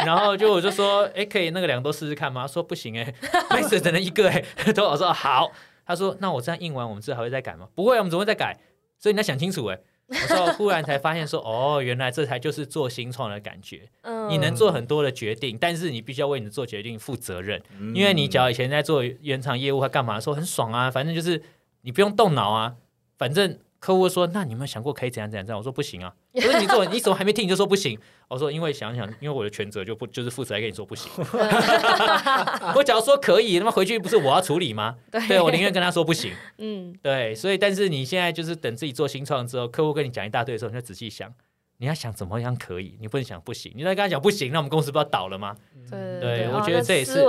[0.05, 2.43] 然后就我就说，哎，可以那个两个都试试看吗？
[2.43, 3.15] 他说不行哎
[3.51, 4.43] ，Max 只能一个哎，
[4.75, 5.53] 都我说好，
[5.87, 7.69] 他说那我这样印完，我们之后还会再改吗？
[7.77, 8.59] 不会，我们总会再改，
[8.99, 9.79] 所以你要想清楚哎。
[10.09, 13.89] 我说忽然才发现说，哦，原来这才就是做新创的感觉。
[14.03, 17.63] 嗯你能做很多的决定，但是你必须要为你的做决定负责任。
[17.79, 21.43] 嗯因为你只要以前在做原厂业务或干嘛的时候很爽啊，反正就是
[21.83, 22.77] 你不用动脑啊，
[23.17, 25.59] 反正客户说那你有没有想过可以怎样怎样怎样？
[25.59, 27.99] 我说不行啊， 我说你怎么你怎么还没听你就说不行？
[28.29, 31.11] 我说因为想想，因为我的全责就不就是负责来跟你说不行。
[32.75, 34.97] 我假如说可以，那么回去不是我要处理吗？
[35.29, 36.33] 对我宁愿跟他说不行。
[36.59, 41.33] 嗯，对，所以但是你现在就是等自己做新创之后，客户跟你讲一大堆的时候，你就仔细想。
[41.81, 43.73] 你要想怎么样可以，你不能想不行。
[43.77, 45.55] 你再跟他讲不行，那我们公司不要倒了吗？
[45.89, 47.23] 对对我觉得这也是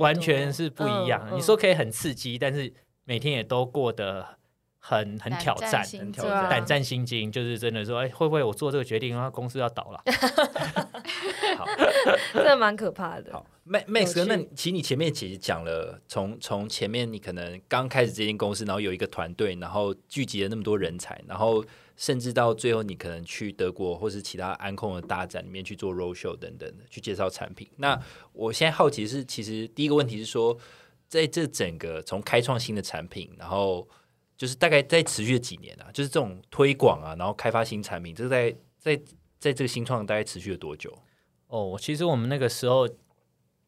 [0.00, 1.22] 完全是不一样。
[1.30, 2.72] 嗯你说可以很刺激，但是
[3.04, 4.26] 每天也都过得
[4.84, 6.50] 很很挑战，很挑战。
[6.50, 10.02] 胆战心惊，就是真的说，哎，会不会我做这个决定，然后公司要倒了？
[11.56, 11.64] 好
[12.32, 13.32] 真的蛮可怕的。
[13.32, 21.64] 好，Max Max 哥，那其实你前面其实讲了，从从前面你可能刚开始这间公司，然后有一个团队，然后聚集了那么多人才，然后
[21.96, 27.68] 甚至到最后你可能去德国或是其他安控的大展里面去做 road show 等等的，去介绍产品。
[27.76, 27.96] 那
[28.32, 30.58] 我现在好奇是，其实第一个问题是说，
[31.06, 33.86] 在这整个从开创新的产品，然后
[34.36, 38.96] 就是大概在持续了几年啊，就是这种推广啊，然后开发新产品，这个在在
[39.38, 40.96] 在这个新创大概持续了多久？
[41.46, 42.88] 哦，其实我们那个时候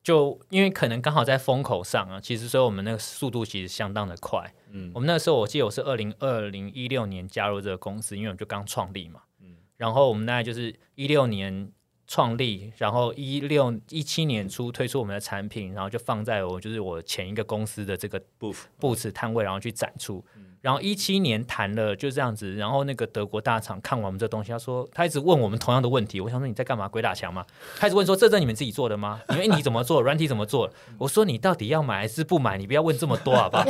[0.03, 4.53] 就因为可能刚好在风口上啊，其实所以我们那个速度其实相当的快。
[4.71, 9.21] 嗯我们那个时候我记得我是二零二零一六年加入这个公司，因为我们就刚创立嘛。
[9.41, 11.71] 嗯然后我们大概就是一六年
[12.07, 20.25] 创立，然后一六一七年初推出我们的产品，然后就放在我就是我前一个公司的这个 booth booth 摊位，然后去展出。
[20.65, 26.89] 然后一七年谈了就这样子，然后那个德国大厂看完我们这东西，他说他一直问我们同样的问题，我想说你在干嘛？
[26.89, 27.45] 鬼打墙吗？
[27.79, 29.21] 他一直问说这是你们自己做的吗？
[29.29, 30.71] 因为你怎么做，软体怎么做？
[30.97, 32.57] 我说你到底要买还是不买？
[32.57, 33.65] 你不要问这么多好不好？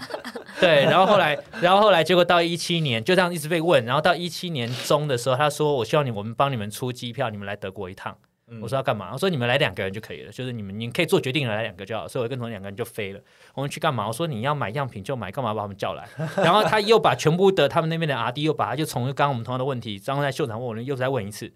[0.58, 8.16] 对，然后后来，然后后来结果到一七年就这样一直被问，然后到一七年中的时候，他说我希望你我们帮你们出机票，你们来德国一趟。
[8.62, 9.12] 我说要干嘛？
[9.12, 12.08] 我说你们来两个人就可以了，就是你们你可以做决定了来两个就好。
[12.08, 13.20] 所以我跟同事两个人就飞了。
[13.54, 14.06] 我们去干嘛？
[14.06, 16.08] 我说你要买样品就买，干嘛把他们叫来？
[16.36, 21.52] 然后他又把全部的他们那边的 R D 又把他就从刚刚我们同样的问题，刚刚在秀场问我们又再问一次，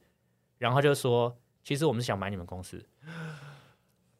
[0.59, 2.85] 然后他就说其实我们是想买你们公司，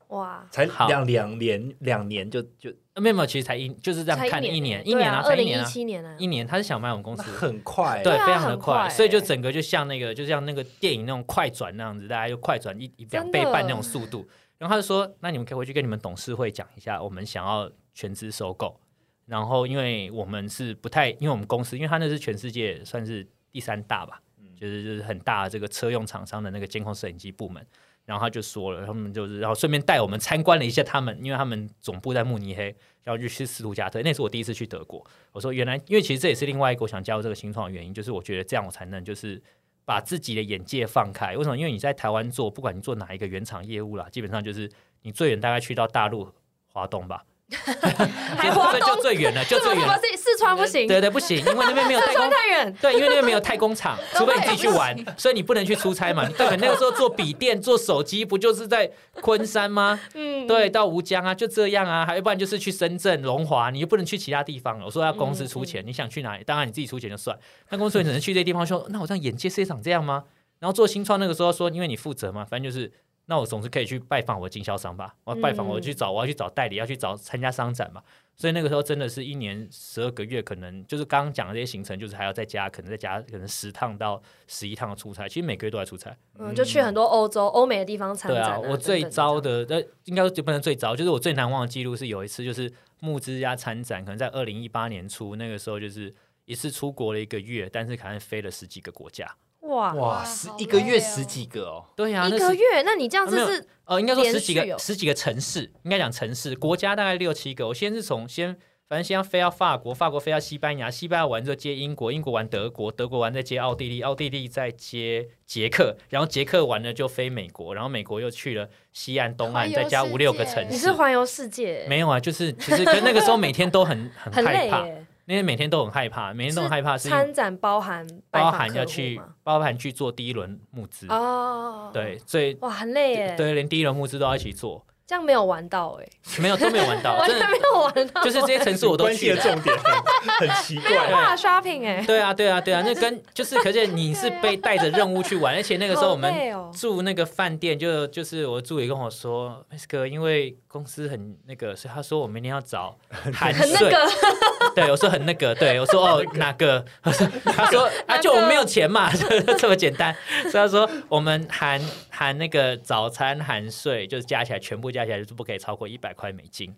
[0.09, 7.23] 哇，才好两两年两年就就呃没有没有，其实才一就是这样看一年一年啊，二零一才一年啊，七年啊，一年他是想买我们公司。
[7.33, 14.27] 很快，对，非常的快，所以就欸整个就像那个，就像那个电影那种快转那样子，大家就快转一一两倍半那种速度。
[14.59, 18.79] 然后他就说：“那你们可以回去跟你们董事会讲一下，我们想要全资收购。
[19.27, 24.21] 然后因为我们是不太，因为我们公司，因为他那是全世界算是第三大吧，
[24.57, 27.67] 就是就是很大的这个车用厂商的那个监控摄影机部门。
[28.05, 35.05] 然后他就说了，他们就是，然后顺便带我们参观了一下他们，因为他们总部在慕尼黑，然后就去斯图加特，那是我第一次去德国。
[35.31, 39.41] 我说原来，因为其实这也是另外一个我想加入这个新创的原因，就是我觉得这样我才能就是
[39.85, 41.37] 把自己的眼界放开。
[41.37, 41.57] 为什么？
[41.57, 44.71] 因为你在台湾做，不管你做哪一个原厂业务啦，基本上就是
[45.03, 46.29] 你最远大概去到大陆
[46.73, 47.25] 华东吧，
[48.37, 49.99] 还华这东就最远了，就最远了。
[49.99, 52.75] 四四川不行，对对，不行，因为那边没有太四空太远。
[52.81, 56.29] 对，因为那边没有太工厂，除非你自己去玩，所以你不能去出差嘛。
[56.31, 59.99] 对，那个时候做笔电、做手机，不就是在昆山吗？
[60.15, 64.87] 嗯，对，到吴江啊，就这样啊，还要不然就是去深圳、龙华，你又不能去其他地方了。
[64.87, 66.45] 我说要公司出钱，你想去哪里？
[66.45, 67.39] 当然你自己出钱就算，
[67.71, 68.67] 那公司只能去这些地方。
[68.67, 70.25] 说那我这样眼界世界长这样吗？
[70.59, 72.91] 然后做新创那个时候说，因为你负责嘛，反正就是。
[73.27, 78.03] 那我总是可以去拜访我的经销商吧，我要拜访我去找，我要去找代理，要去找参加商展嘛。
[78.35, 86.17] 所以那个时候真的是一年十二个月，可能就是刚刚讲的这些行程，就是还要再加，可能再加可能十趟到十一趟的出差，其实每个月都在出差。
[86.39, 96.13] 嗯，就去很多欧洲、欧美的地方参对展、啊，我最糟的，呃，应该就不能最糟，就是我最难忘的记录是有一次，就是募资加参展，可能在二零一八年初，那个时候就是
[96.47, 99.31] 一次出国了一个月，但是可能飞了十几个国家。
[99.63, 99.93] 哇。
[99.95, 107.69] 哇，十一个月十几个哦，对啊，一个月，那你这样子是呃，应该说十几个十几个城市，应该讲城市，国家大概六七个。
[107.69, 108.57] 我先是从先，
[108.89, 120.71] 反正先要飞到法国，法国飞到西班牙，西班牙完之后接英国，英国完德国，德国完再接奥地利，奥地利再接捷克，然后捷克完了就飞美国，然后美国又去了西岸、东岸，再加五六个城市。
[120.71, 125.07] 你是环游世界，没有啊，就是其实跟那个时候每天都很很 很害怕，累耶。
[125.27, 136.07] 因为每天都很害怕，每天都很害怕是参展包含包含要去吗包含去做第一轮募资，哦，，对，所以哇，很累耶，，对，连第一轮募资都要一起做，这样没有玩到哎，
[136.41, 139.37] 没有都没有玩到，完 真的全没有玩到，就是这些城市我都关系去了。
[139.37, 141.11] 的重点很很奇怪。
[141.11, 146.33] 大 shopping 哎，对啊，对啊，对啊， 那跟就是，可是你是被带着任务去玩，而且那个时候我们
[146.73, 152.97] 住那个饭店，就就是我助理跟我说，Miss 哥，因为公司很那个，所以他说我明天要找
[153.35, 153.63] 含税。
[153.63, 154.11] 很那个，
[154.75, 156.83] 对，我说很那个，对我说哦哪个？
[157.03, 160.17] 他说啊，就我们没有钱嘛，就这么简单。
[160.45, 161.79] 所以他说我们含
[162.13, 166.73] 含那个早餐含税，就是加起来全部加起来就是不可以超过一百块美金。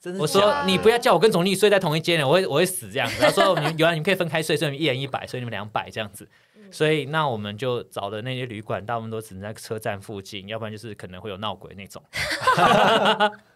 [0.00, 3.14] 真的我说你不要叫我跟总经理睡在同一间了，我会我会死这样子。
[3.20, 6.28] 他说 你们原来你们可以分开睡，所以你们一人一百，所以你们两百这样子。
[6.72, 12.02] 所以那我们就找的那些旅馆，大部分都只能在车站附近，要不然就是可能会有闹鬼那种。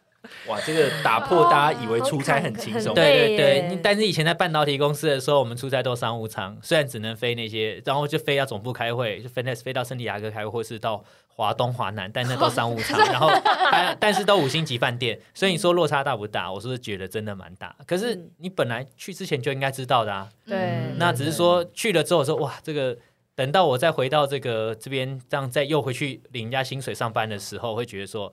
[0.48, 13.28] 哇，这个打破大家以为出差很轻松，很对对对但是以前在半导体公司的时候，我们出差都商务舱，虽然只能飞那些，然后就飞到总部开会，就飞到飞到圣地亚哥开会，或是到华东、华南，但那都商务舱，然后
[13.70, 16.50] 但但是都五星级饭店，所以你说落差大不大？
[16.50, 17.74] 我是不是觉得真的蛮大。
[17.86, 22.96] 可是嗯你本来去之前就应该知道的啊，对嗯，那只是说去了之后说哇，这个
[23.34, 28.32] 等到我再回到这个这边，这样再又回去领人家薪水上班的时候，会觉得说，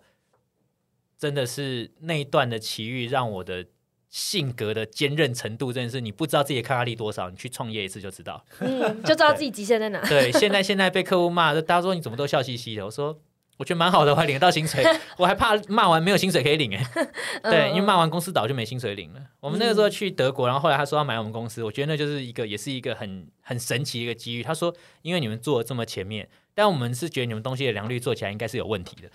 [1.24, 3.66] 真的是那一段的奇遇让我的
[4.10, 8.44] 性格的坚韧程度，真的是你不知道自己的抗压力多少，你去创业一次就知道。
[8.60, 10.02] 嗯，就知道自己极限在哪。
[10.02, 13.22] 对，现在现在被客户骂，大家说你怎么都笑嘻嘻的，我说。
[13.56, 14.84] 我觉得蛮好的，我还领得到薪水，
[15.16, 16.84] 我还怕骂完没有薪水可以领哎。
[17.44, 19.22] 对，因为骂完公司倒就没薪水领了。
[19.40, 24.42] 我们那个时候去德国，然后后来他说要买我们公司，我觉得那就是一个也是一个很很神奇的一个机遇。
[24.42, 29.10] 他说，因为你们做的这么前面，但我们是觉得你们东西的良率做起来应该是有问题的。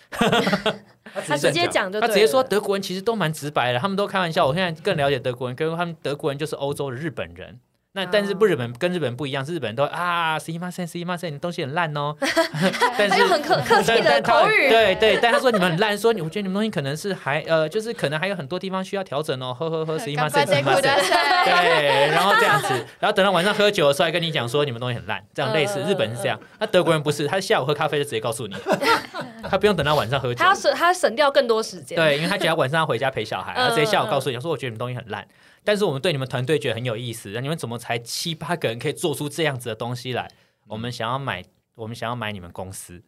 [1.27, 4.47] 他直接讲就对了，他直接说德国人其实都蛮直白的，他们都开玩笑。
[4.47, 7.61] 我现在更了解德国人，跟他们德国人就是欧洲的日本人。
[7.99, 12.15] 那但是不日本跟日本不一样，是日本人都会啊，十一马森，十一马森，你东西很烂哦。
[12.97, 19.53] 但是很客客气的口语，对对，但他说你们很烂，说你我觉得你们东西可能是还呃，就是可能还有很多地方需要调整哦。
[19.59, 20.83] 呵呵呵，十一马森，十一马森。
[21.45, 22.69] 对，然后这样子，
[23.01, 25.81] 然后等到晚上喝酒的时候，还跟你讲说你们东西很烂，这样类似。
[25.81, 28.55] 嗯日本是这样，那德国人不是，他下午喝咖啡就直接告诉你，
[29.49, 30.47] 他不用等到晚上喝酒他。
[30.49, 31.97] 要省他省掉更多时间。
[31.97, 35.27] 对，因为他只要晚上要回家陪小孩，嗯他直接下午告诉你说，我觉得你们东西很烂，
[35.65, 40.31] 但是我们对你们团队觉得很有意思，那你们怎么才七八个人可以做出这样子的东西来？
[40.67, 41.45] 我们想要买，
[41.75, 43.03] 我们想要买你们公司，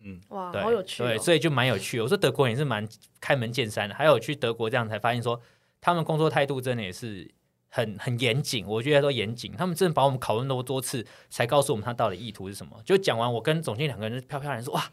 [0.00, 1.06] 嗯哇，对，好有趣哦。
[1.06, 2.00] 对，所以就蛮有趣。
[2.00, 2.88] 我说德国人也是蛮
[3.20, 5.40] 开门见山的，还有去德国这样才发现说，
[5.80, 7.30] 他们工作态度真的也是
[7.68, 9.52] 很很严谨，我觉得说严谨。
[9.52, 12.80] 他们真的把我们拷问那么多次，才告诉我们他到底意图是什么。
[12.84, 14.90] 就讲完，我跟总经理两个人就飘飘然说，哇，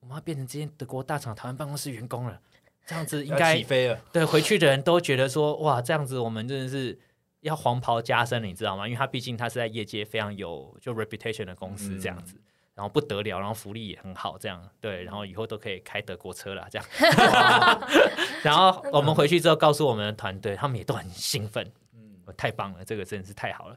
[0.00, 2.38] 我们要变成这间德国大厂台湾办公室员工了。
[2.86, 6.98] 这样子应该起飞了，对回去的人都觉得说，哇，这样子我们真的是
[7.40, 8.86] 要黄袍加身，你知道吗？
[8.86, 12.36] 因为他毕竟他是在业界非常有就 reputation 的公司这样子，
[12.74, 16.86] 然后不得了，然后福利也很好，这样对，然后以后都可以开德国车了，这样。
[18.42, 23.76] 然后我们回去之后告诉我们的团队，他们也都很兴奋，嗯，太棒了，这个真的是太好了。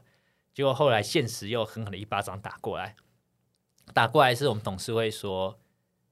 [0.52, 2.96] 结果后来现实又狠狠的一巴掌打过来，
[3.94, 5.58] 打过来是我们董事会说，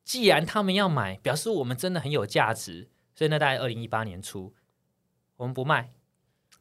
[0.07, 4.55] 既然他们要买，表示我们真的很有价值，所以那大概二零一八年初，
[5.37, 5.90] 我们不卖，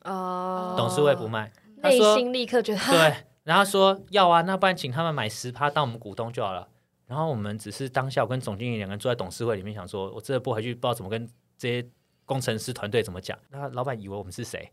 [0.04, 6.68] 哦，董事会不卖，他内说心立刻觉得，对， 然后说要啊，那不然请他们买十趴当我们股东就好了。
[7.06, 11.88] 然后我们只是当下我跟总经理两个人坐在董事会里面，想说，我真的不回去，不知道怎么跟这些
[12.26, 13.38] 工程师团队怎么讲。
[13.52, 14.72] 那老板以为我们是谁？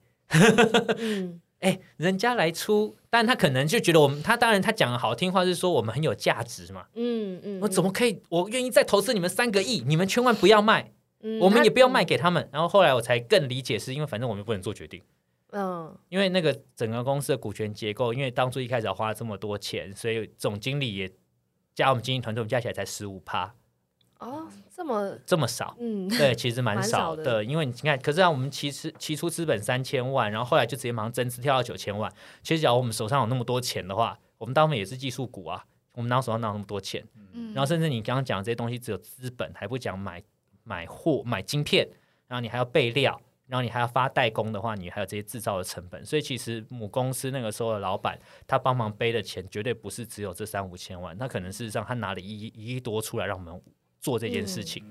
[0.96, 6.86] 嗯，哎，人家来出，但他可能就觉得我们，他当然他讲的好听话是说我们很有价值嘛。
[6.94, 8.20] 嗯嗯，我怎么可以？
[8.28, 11.38] 我愿意再投资你们三个亿，你们千万不要卖，嗯？
[11.38, 12.48] 我们也不要卖给他们。
[12.52, 15.00] 然后后来我才更理解，是因为反正我们不能做决定。
[15.54, 21.10] 嗯因为那个整个公司的股权结构，因为当初一开始要花了这么多钱，所以总经理也
[21.74, 23.54] 加我们经营团队，我们加起来才十五趴，
[24.22, 25.76] 哦，这么这么少。
[25.80, 32.10] 嗯对，其实蛮 蛮少少的因为你看，可是啊，我们其实起初资本三千万，然后后来就直接马上增资跳到九千万。
[32.42, 37.04] 其实，假如我们手上有那么多钱的话，我们当然也是技术股啊，我们哪有手上哪有那么多钱？
[37.32, 40.22] 嗯然后甚至你刚刚讲的这些东西，只有资本，还不讲买
[40.62, 41.88] 买货、买晶片，
[42.28, 46.04] 然后你还要备料，然后你还要发代工的话，你还有这些制造的成本。
[46.04, 53.60] 所以其实母公司那个时候的老板，他帮忙背的钱绝对不是只有这三五千万，他可能事实上他拿了一亿一亿多出来让我们
[54.02, 54.84] 做这件事情。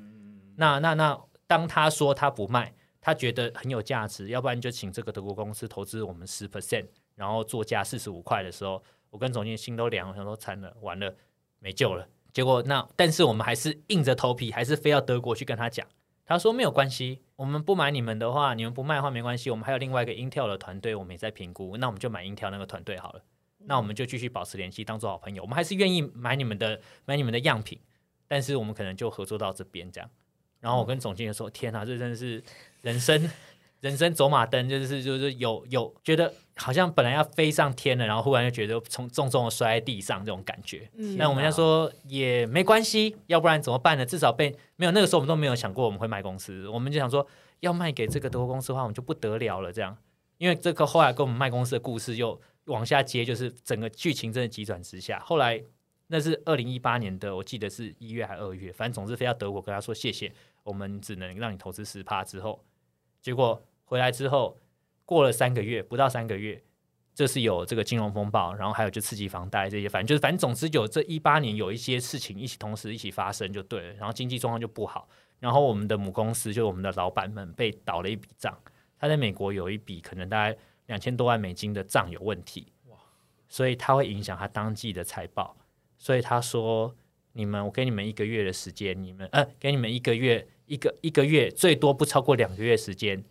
[0.56, 11.13] 那那那，当他说他不卖，他觉得很有价值，要不然就请这个德国公司投资我们十 percent，然后作价四十五块的时候，我跟总经理心都凉了，想说惨了，完了，
[11.60, 12.08] 没救了。
[12.31, 15.85] 结果那，但是我们还是硬着头皮，还是非要德国去跟他讲。
[16.23, 23.21] 他说没有关系，我们不买你们的话，你们不卖的话没关系，我们还有另外一个 Intel 的团队，我们也在评估，那我们就买 Intel 那个团队好了。
[23.65, 25.44] 那我们就继续保持联系，当做好朋友。
[25.44, 27.77] 我们还是愿意买你们的买你们的样品，
[28.32, 30.10] 但是我们可能就合作到这边这样。
[30.62, 32.42] 然后我跟总经理说：“天哪，这真的是
[32.82, 33.29] 人生
[33.82, 40.90] 人生走马灯，就是就是有有觉得好像本来要飞上天了，然后忽然又觉得从重重的摔在地上这种感觉。
[40.94, 44.06] 嗯那我们家说也没关系，要不然怎么办呢？
[44.06, 47.27] 至少被没有那个时候我们都没有想过我们会卖公司，我们就想说
[47.60, 49.98] 要卖给这个德国公司的话，我们就不得了了这样。
[50.38, 55.19] 因为这个后来跟我们卖公司的故事又往下接，就是整个剧情真的急转直下。
[55.19, 55.62] 后来
[56.12, 60.29] 那是二零一八年的，我记得是一月还二月，反正总之飞到德国跟他说谢谢，
[60.62, 62.62] 我们只能让你投资十趴之后，
[63.21, 64.57] 结果回来之后
[65.05, 66.62] 过了三个月，不到三个月。
[67.13, 75.07] 这是有这个金融风暴，然后还有就刺激房贷这些，反正就是反正总之有这一八年有一些事情一起同时一起发生就对了，然后经济状况就不好，
[75.39, 78.57] 然后我们的母公司就我们的老板们被倒了一笔账，
[78.97, 80.57] 他在美国有一笔可能大概
[80.87, 82.71] 两千多万美金的账有问题，
[83.49, 85.55] 所以他会影响他当季的财报，
[86.02, 86.95] 所以他说
[87.33, 93.23] 你们我给你们一个月的时间，你们呃给你们一个月一个一个月最多不超过两个月时间，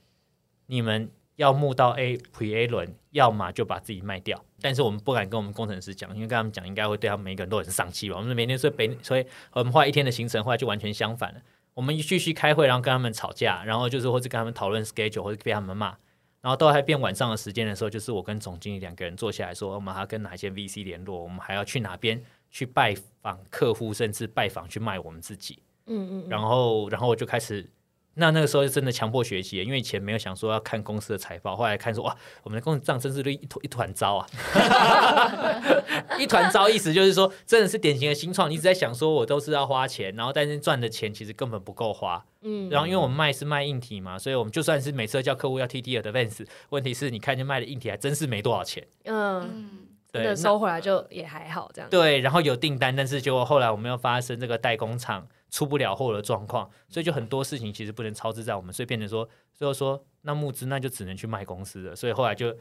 [0.66, 4.40] 你们要募到 A Pre A 轮，要么就把自己卖掉。
[4.60, 8.16] 但是我们不敢跟我们工程师讲，因为跟他们讲应该会对他们每个人都很丧气吧。
[8.16, 11.42] 我们每天所以北，所以我们花一天的行程，后来就完全相反了。
[11.74, 15.96] 我们继续开会，然后跟他们吵架，然后就是或者跟他们讨论 schedule，或者被他们骂。
[16.42, 25.62] 然后到还变晚上的时间的时候，就是我跟总经理两个人坐下来说，我们还要跟哪些 VC 联络，我们还要去哪边去拜访客户，甚至拜访去卖我们自己。
[25.86, 27.68] 嗯嗯，然后，然后我就开始，
[28.14, 34.26] 那那个时候就真的强迫学习，因为以前没有想说要看公司的财报，后来看说哇，我们的公司账真是一团一团糟啊，
[36.18, 51.90] 一团糟，意思就是说真的是典型的新创，你一直在想说我都是要花钱，然后但是赚的钱其实根本不够花，嗯，然后因为我们卖是卖硬体嘛，所以我们就算是每次都叫客户要 TT advance，问题是你看见卖的硬体还真是没多少钱，嗯，真的那收回来就也还好这样。
[51.90, 62.56] 对，然后有订单，但是结果后来我们又发生这个代工厂出不了货的状况，所以就很多事情其实不能超支在我们，所以变成说最后说那募资那就只能去卖公司了，所以后来就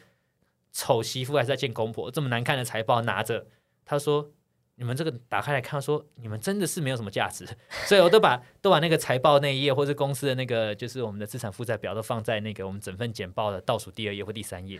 [0.71, 3.45] 丑媳妇还是在见公婆，这么难看的财报拿着，
[3.85, 4.29] 他说。
[4.81, 7.45] 你们这个打开来看，说你们真的是没有什么价值，
[7.85, 14.79] 所以我都把都把那个财报那一页，或是公司的那个就是我们的资产负债表，都放在那个我们整份简报的倒数第二页或第三页。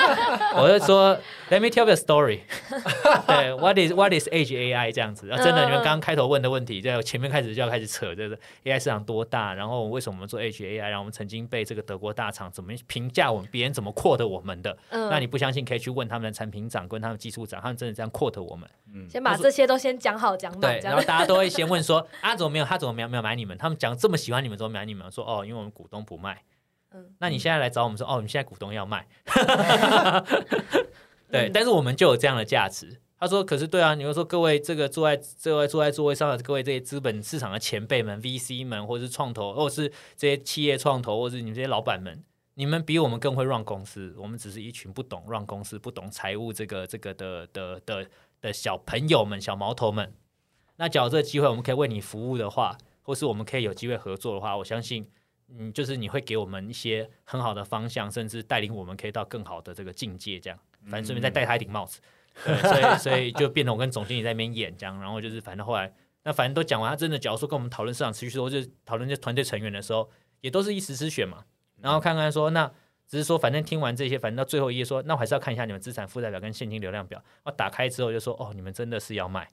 [0.56, 1.16] 我就说
[1.50, 2.40] ，Let me tell you a story
[3.26, 5.36] 对，What is What is Age AI 这样子啊？
[5.38, 14.76] 真的，嗯你们刚刚开头问的问题，在前面开始就要开始扯，就是 AI 市场多大，然后为什么我们做 Age AI，然后我们曾经被这个德国大厂怎么评价我们，别人怎么 quote 我们的？
[14.90, 18.68] 嗯，那你不相信，可以去问他们的产品长跟他们技术长，他们真的这样 quote 我们。
[19.10, 22.64] 先把这些都先讲好讲满，对，然后大家都会先问说 啊，怎么没有？
[22.64, 23.56] 他怎么没有没有买你们？
[23.56, 25.10] 他们讲这么喜欢你们，怎么买你们？
[25.10, 26.42] 说哦，因为我们股东不卖。
[26.92, 29.06] 嗯那你现在来找我们说哦，你现在股东要卖。
[31.30, 33.00] 对，但是我们就有这样的价值。
[33.18, 42.22] 他说：“可是对啊，你又说各位这个坐在这位坐在座位上的各位这些资本市场的前辈们、VC 们，或者是创投，或者是这些企业创投，或者是你们这些老板们，
[42.54, 44.14] 你们比我们更会 run 公司。
[44.18, 48.06] 我们只是一群不懂 run 公司、不懂财务这个这个的的的
[48.42, 50.12] 的小朋友们、小毛头们。
[50.76, 52.76] 那假如这个机会我们可以为你服务的话，
[53.06, 55.08] 或是我们可以有机会合作的话，我相信，
[55.48, 60.40] 嗯，就是你会给我们一些很好的方向，甚至带领我们可以到更好的这个境界。
[60.40, 60.58] 这样，
[60.90, 62.00] 反正顺便再戴他一顶帽子。
[62.44, 65.94] 所以所以就变成我跟总经理在那边演这样，然后就是反正后来
[66.24, 71.44] 那反正都讲完，他真的假如说跟我们讨论市场持续说，就讨论这团队成员的时候，也都是一时之选嘛。
[71.80, 72.68] 然后看看说，那
[73.08, 77.22] 只是说反正听完这些，反正到最后一页说，那我还是要看一下你们资产负债表跟现金流量表。
[77.44, 79.48] 我打开之后就说，哦，你们真的是要卖，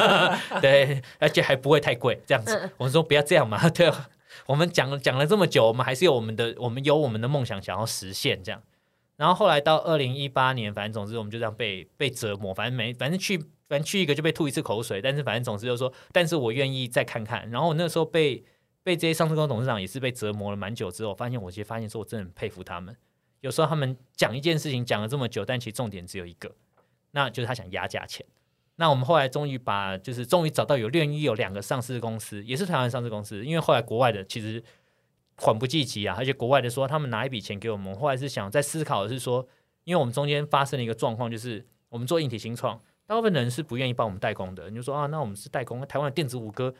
[0.60, 2.70] 对，而且还不会太贵，这样子。
[2.76, 4.10] 我们说不要这样嘛，对啊。
[4.46, 8.62] 我们讲了讲了这么久，我们还是有我们的，我们有我们的梦想想要实现这样。
[9.16, 13.38] 然后后来到二零一八年，反正总之我们就这样被被折磨，反正每反正去
[13.68, 17.48] 反正去一个就被吐一次口水，但是反正总之就说，但是我愿意再看看。
[17.50, 18.42] 然后我那时候被
[18.82, 22.96] 被这些上市公司董事长也是被折磨了蛮久之后，发现我其实发现说我真的很佩服他们。
[23.40, 26.54] 有时候他们讲一件事情讲了这么久，但其实重点只有一个，
[27.10, 28.24] 那就是他想压价钱。
[28.76, 34.62] 那我们后来终于把，就是终于找到有愿意有两个上市公司，也是台湾上市公司，因为后来国外的其实
[35.36, 39.46] 缓不济急啊，而且国外的说他们拿一笔钱给我们，后来是想在思考的是说，
[39.84, 46.74] 因为我们中间发生了一个状况，就是我们做硬体新创，大部分人是不愿意帮我们代工的，你就说啊，那我们是代工，台湾的电子五哥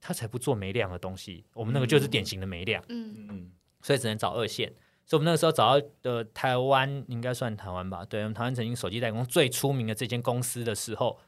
[0.00, 4.72] 他才不做没量的东西，我们那个就是典型的没量，嗯，嗯，所以只能找二线。
[5.04, 11.18] 所以我们那个时候找到的台湾应该算台湾吧，对，我们台湾曾经手机代工最出名的这间公司的时候，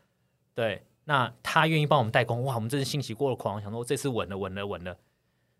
[0.55, 4.97] 对，那他愿意帮我们代工，哇，我们真是欣喜若狂，想说这次稳了，稳了，稳了。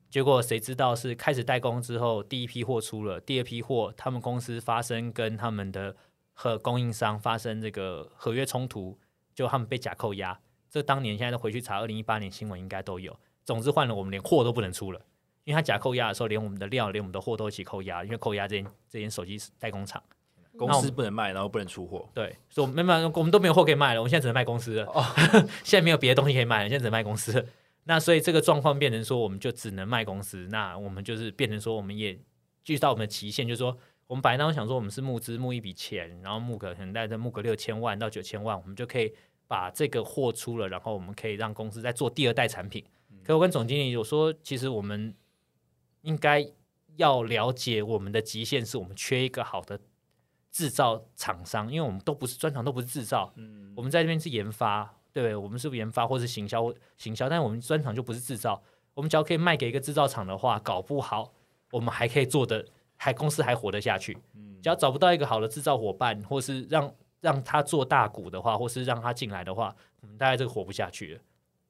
[0.09, 5.97] 结果谁知道是开始代工之后，第一批货出了，第二批货他们公司发生跟他们的
[6.33, 8.99] 和供应商发生这个合约冲突，
[9.35, 10.39] 就他们被假扣押。
[10.73, 13.15] 这当年现在都回去查，二零一八年新闻应该都有。
[13.45, 15.01] 总之换了，我们连货都不能出了，
[15.45, 20.03] 因为他假扣押的时候，连我们的料、连我们的货都一起扣押，因为扣押这间这间手机代工厂。
[20.57, 22.09] 公司不能卖，然后不能出货。
[22.15, 24.85] 对，所以没办法，我们都没有货可以卖了，我们现在只能卖公司了。
[24.87, 25.03] 哦，
[25.65, 27.47] 现在没有别的东西可以卖了，现在只能卖公司。
[27.85, 30.47] 那所以这个状况变成说，我们就只能卖公司。
[30.51, 32.15] 那我们就是变成说，我们也
[32.63, 39.13] 继续到我们的期限，就是说，我们本来当时想说，我们是募资募一笔钱，然后募个可能大概募个六千万到九千万，我们就可以
[39.53, 42.83] 把这个货出了，然后我们可以让公司再做第二代产品。
[43.23, 45.15] 可我跟总经理有说，其实我们
[46.01, 46.51] 应该
[46.97, 49.79] 要了解我们的极限，是我们缺一个好的。
[50.51, 58.63] 制造厂商，因为我们都不是专长，都不是制造，嗯，我们在这边是研发，对，我们是研发或是行销，行销，但是我们专长就不是制造。
[58.93, 61.33] 我们只要可以卖给一个制造厂的话，搞不好
[61.71, 64.19] 我们还可以做的，还公司还活得下去。
[64.35, 71.21] 嗯，只要找不到一个好的制造伙伴，或是让让他做大股的话，或是让他进来的话，我们大概这个活不下去了。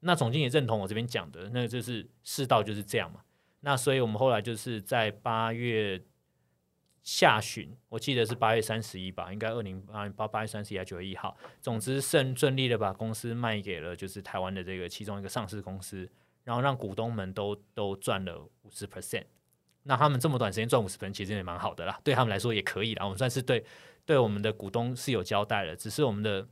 [0.01, 3.21] 那总经理认同我这边讲的，那就是世道就是这样嘛。
[3.61, 6.03] 那所以我们后来就是在八月。
[7.05, 11.37] 下旬，我记得是八月三十一吧，应该二零八八八月三十一还是九月一号。
[11.61, 16.09] 总之，顺顺利的把公司卖给了就是台湾的这个其中一个上市公司，
[16.45, 19.25] 然后让股东们都都赚了五十 percent。
[19.83, 23.05] 那他们这么短时间赚五十分，其实也蛮好的啦，对他们来说也可以啦。
[23.05, 23.65] 我们算是对
[24.05, 26.47] 对我们的股东是有交代的，只是我们的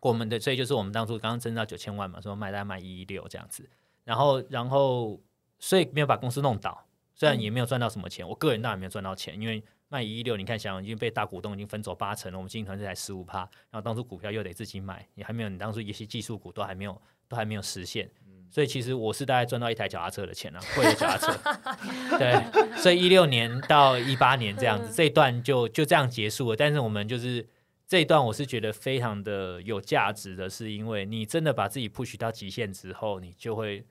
[0.00, 3.68] 我们的所以就是我们当初刚刚增到九千万嘛，说卖大概卖一一六这样子，
[4.04, 5.20] 然后然后
[5.58, 6.84] 所以没有把公司弄倒。
[7.14, 18.08] 虽然也没有赚到什么钱，我个人当然没有赚到钱，因为卖一亿六，你看想已经被大股东已经分走八成了，我们经营团队才十五趴，然后当初股票又得自己买，你还没有，你当初一些技术股都还没有，都还没有实现，
[18.50, 26.56] 所以其实我是大概赚到一台脚踏车的钱啊，贵的脚踏车，对，所以一六年到一八年这样子，这一段就就这样结束了。
[26.56, 27.46] 但是我们就是
[27.86, 33.84] 这一段，我是觉得非常的有价值的，是因为你真的把自己 push 到极限之后，你就会。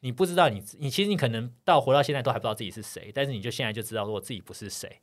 [0.00, 5.00] 你不知道你你其实你可能到活到现在都还不知道自己是谁，但是你就现在就知道，说我自己不是谁，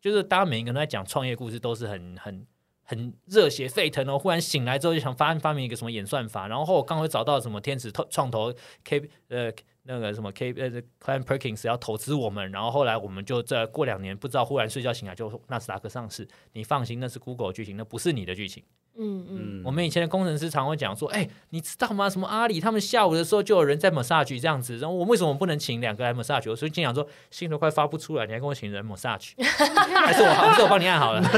[0.00, 2.44] 就是大家每一个人都在讲创业故事，都是很很
[2.90, 4.18] 很热血沸腾哦。
[4.18, 8.52] 忽然醒来之后就想发发明一个什么演算法，然后我刚好找到什么天使投创投
[8.84, 9.52] K 呃
[9.84, 10.70] 那个什么 K 呃
[11.00, 16.26] Client Perkins 要投资我们，然后后来我们就在过两年不知道忽然睡觉醒来就纳斯达克上市。
[16.52, 18.64] 你放心，那是 Google 剧情，那不是你的剧情。
[18.98, 22.10] 嗯嗯，我们以前的工程师常会讲说，哎，你知道吗？
[22.10, 26.50] 什么阿里他们下午的时候就有人在 massage 这样子，然后我为什么不能请两个来 massage？
[26.50, 31.22] 我所以经常说，心都快发不出来，你还跟我请人 massage， 还是我还是我帮你按好了？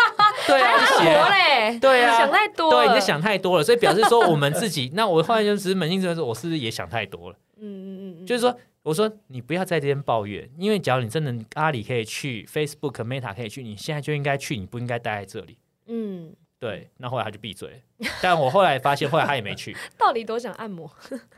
[0.46, 7.36] 对啊，多嘞，对啊，想太多，对，你在想太多了，所以表示说我们自己， 那我后来就只是扪心自问说，我是不是也想太多了？
[7.58, 15.58] 嗯嗯嗯，就是说，我说你不要在这边抱怨，因为假如你真的阿里可以去，Facebook、Meta 可以去，你现在就应该去，你不应该待在这里。
[15.86, 16.32] 嗯。
[16.58, 17.82] 对，那后来他就闭嘴。
[18.20, 19.74] 但我后来发现，后来他也没去。
[19.96, 20.90] 到底多想按摩？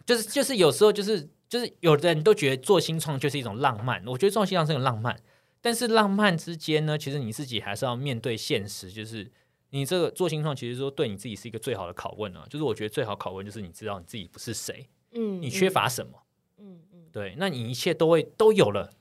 [0.05, 4.03] 就 是就是，有时候就是就是，有的人都觉得做新创就是一种浪漫。
[4.05, 5.17] 我觉得做新创是一种浪漫，
[5.63, 8.91] 但是浪漫之间呢，其实你自己还是要面对现实。
[8.93, 9.33] 就是
[9.71, 12.45] 你这个做新创，其实说对你自己是一个最好的拷问啊。
[12.51, 16.23] 就是我觉得最好拷问就是你知道你自己不是谁，嗯，你缺乏什么，
[16.59, 18.93] 嗯嗯，对，那你一切都会都有了，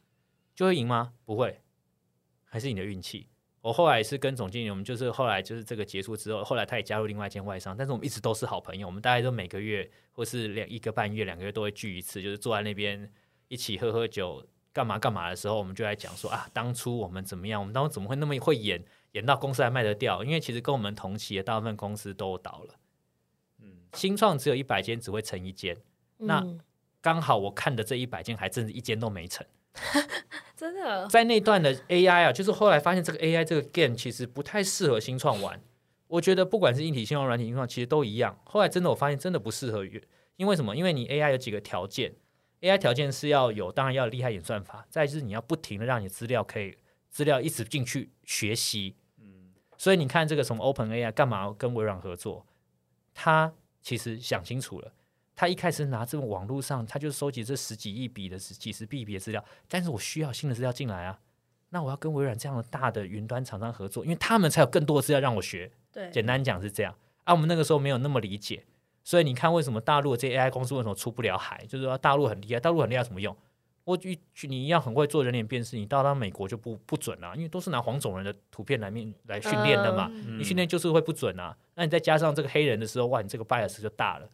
[0.56, 1.14] 就会赢吗？
[1.26, 1.60] 不会，
[2.46, 3.28] 还是你的运气。
[3.62, 13.12] 我后来是跟总经理，我们就是后来就是这个结束之后，后来他也加入另外一间外商，但是我们一直都是好朋友，我们大概都每个月或是两一个半月、两个月都会聚一次，就是坐在那边
[13.50, 14.44] 一起喝喝酒、
[14.74, 20.24] 干嘛干嘛的时候，我们就来讲说啊，当初我们怎么样，我们当初怎么会那么会演，演到公司还卖得掉？
[20.24, 22.76] 因为其实跟我们同期的大部分公司都倒了，
[23.62, 25.78] 嗯，新创只有一百间，只会成一间，
[26.18, 26.46] 那
[27.02, 29.46] 刚好我看的这一百间，还真是一间都没成。
[30.56, 35.60] 真的，在那段的 AI 啊，就是后来发现这个 AI 这个 game 其实不太适合新创玩。
[36.08, 38.38] 我觉得不管是硬体新创、软体新创，其实都一样。
[38.44, 39.84] 后来真的我发现真的不适合，
[40.36, 40.76] 因为什么？
[40.76, 42.14] 因为你 AI 有几个条件
[42.62, 46.78] ，AI 条件是要有，当然要厉害演算法，再就是你要不停的让你资料可以
[47.10, 48.96] 资料一直进去学习。
[49.20, 52.46] 嗯，所以你看这个什么 Open AI 干嘛跟微软合作？
[53.14, 54.94] 他其实想清楚了。
[55.36, 61.20] 他一开始拿这种网络上，他就收集这十几亿笔的、几十亿笔的资料，但是我需要新的资料进来啊，
[61.70, 65.72] 那我要跟微软这样的大的云端厂商合作，因为他们才有更多的资料让我学。
[65.92, 66.94] 对，简单讲是这样。
[67.24, 68.66] 啊，我们那个时候没有那么理解，
[69.04, 71.66] 所以你看为什么大陆这些 AI 公司为什么出不了海？
[71.68, 73.36] 就是说大陆很厉害，大陆很厉害什么用？
[73.84, 81.58] 我去你一样很会做人脸辨识，你到到美国就不不准了，因为都是拿黄种人的图片来面来训练的嘛，你训练就是会不准啊。
[81.74, 84.30] 那你再加上这个黑人的时候，哇，你这个 bias 就大了。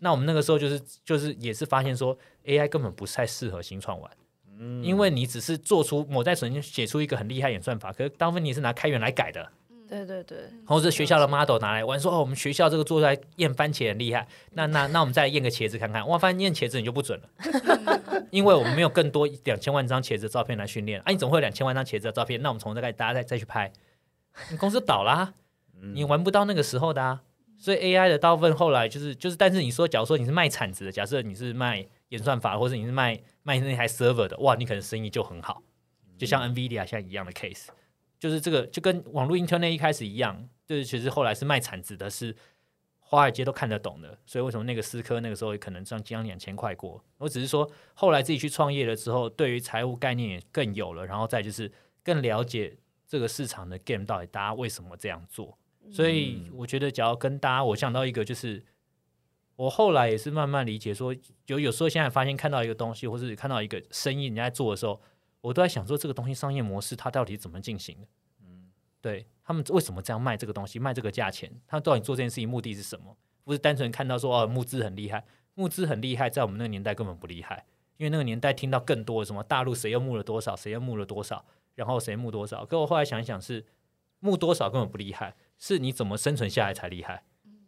[0.00, 4.10] 那我们那个时候就是就是也是发现说，AI 根本不太适合新创玩，
[4.58, 9.50] 嗯，因为你只是做出某在曾经写出一个很厉害演算法，可是当分你是拿开源来改的，
[9.90, 23.72] 对对对，或者学校的 model 拿来玩，说哦，我们学校这个做出来验番茄很厉害，那那那我们再来验个茄子看看，哇，发现验茄子你就不准了， 因为我们没有更多两千万张茄子的照片来训练，啊，你总会有两千万张茄子的照片，那我们从这个大家再再去拍，
[24.52, 25.34] 你公司倒啦、
[25.92, 27.22] 你玩不到那个时候的啊。
[27.58, 35.62] 所以 AI 的大部分后来就是就是，但是你说，假如说你是卖铲子的，假设你是卖演算法，或者你是卖卖那台 server 的，哇，你可能生意就很好，
[36.16, 37.66] 就像 NVIDIA 现在一样的 case，
[38.20, 42.36] 就是这个就跟网络 Internet 一开始一样，就是其实后来是卖铲子的，是
[42.98, 47.02] 华尔街都看得懂的，所以为什么那个思科那个时候可能赚将两千块过？
[47.18, 51.72] 我只是说后来自己去创业了之后，对于财务概念也更有了，然后再就是
[52.04, 52.76] 更了解
[53.08, 55.58] 这个市场的 game 到底大家为什么这样做。
[55.90, 58.62] 所以我觉得，只要跟大家，我想到一个，就是
[59.56, 61.12] 我后来也是慢慢理解，说
[61.46, 65.00] 有有时候现在发现看到一个东西，或是看到一个生意人家在做的时候，
[65.40, 68.06] 我都在想说，这个东西商业模式它到底怎么进行的？
[68.42, 68.70] 嗯，
[69.00, 73.16] 对他们为什么这样卖这个东西，卖这个价钱，他到底做这件事情目的是什么？
[73.42, 75.24] 不是单纯看到说哦，募资很厉害，
[75.54, 77.64] 募资很厉害，在我们那个年代根本不厉害，
[77.96, 82.64] 因为那个年代听到更多什么大陆谁又募了多少，谁又募了多少，然后谁募多少。
[82.66, 83.64] 可我后来想一想，是
[84.20, 85.34] 募多少根本不厉害。
[85.58, 87.22] 是你怎么生存下来才厉害，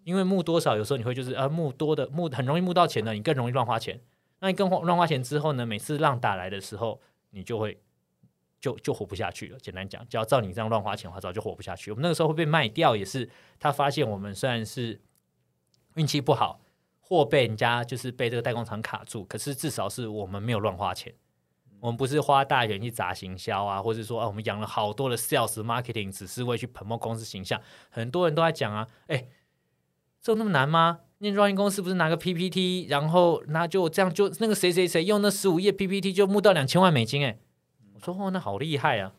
[0.05, 4.01] 因为募多少有时候你会就是啊募多的募很容易募到钱的，你更容易乱花钱。
[4.41, 7.01] 那你更乱花钱之后呢，每次浪打来的时候，
[7.33, 7.77] 你就会
[8.61, 9.59] 就就活不下去了。
[9.59, 11.91] 简单讲，只要照你这样乱花钱的话，早就活不下去。
[11.91, 13.29] 我们那个时候会被卖掉，也是
[13.59, 15.01] 他发现我们虽然是
[15.97, 16.61] 运气不好，
[17.01, 21.13] 货被人家就是被这个代工厂卡住，可是至少是我们没有乱花钱。
[21.81, 27.61] 我们不是花大钱去砸行销啊，或者说啊，我们养了好多的 sales marketing，只是为去 promote 公司形象。
[27.91, 29.27] 很多人都在讲啊，哎，
[30.21, 31.01] 这有那么难吗？
[31.23, 37.25] 那 running 公司不是拿个 PPT，然后那就这样就那个谁谁谁用那十五页 PPT 就募到两千万美金？
[37.25, 37.39] 哎，
[37.95, 39.13] 我说哦，那好厉害啊！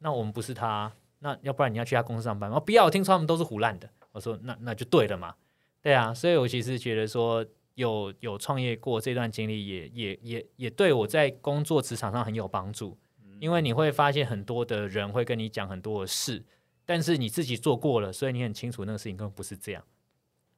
[0.00, 2.58] 那我们不是他，那要不然你要去他公司上班吗？
[2.60, 3.88] 不要，我听说他们都是胡乱的。
[4.12, 5.34] 我说那那就对了嘛，
[5.80, 7.46] 对啊，所以我其实觉得说。
[7.76, 12.96] 有有创业过这段经历，也也也也对我在工作职场上很有帮助，
[13.38, 16.42] 因为你会发现很多的人会跟你讲很多的事，
[16.86, 19.84] 但是你自己做过了，所以你很清楚那个事情根本不是这样。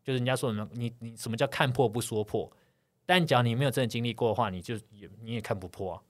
[0.09, 2.51] 就是人家说什么，你你什么叫看破不说破？
[3.05, 6.03] 但只要你没有真的经历过的话，你就也你也看不破啊。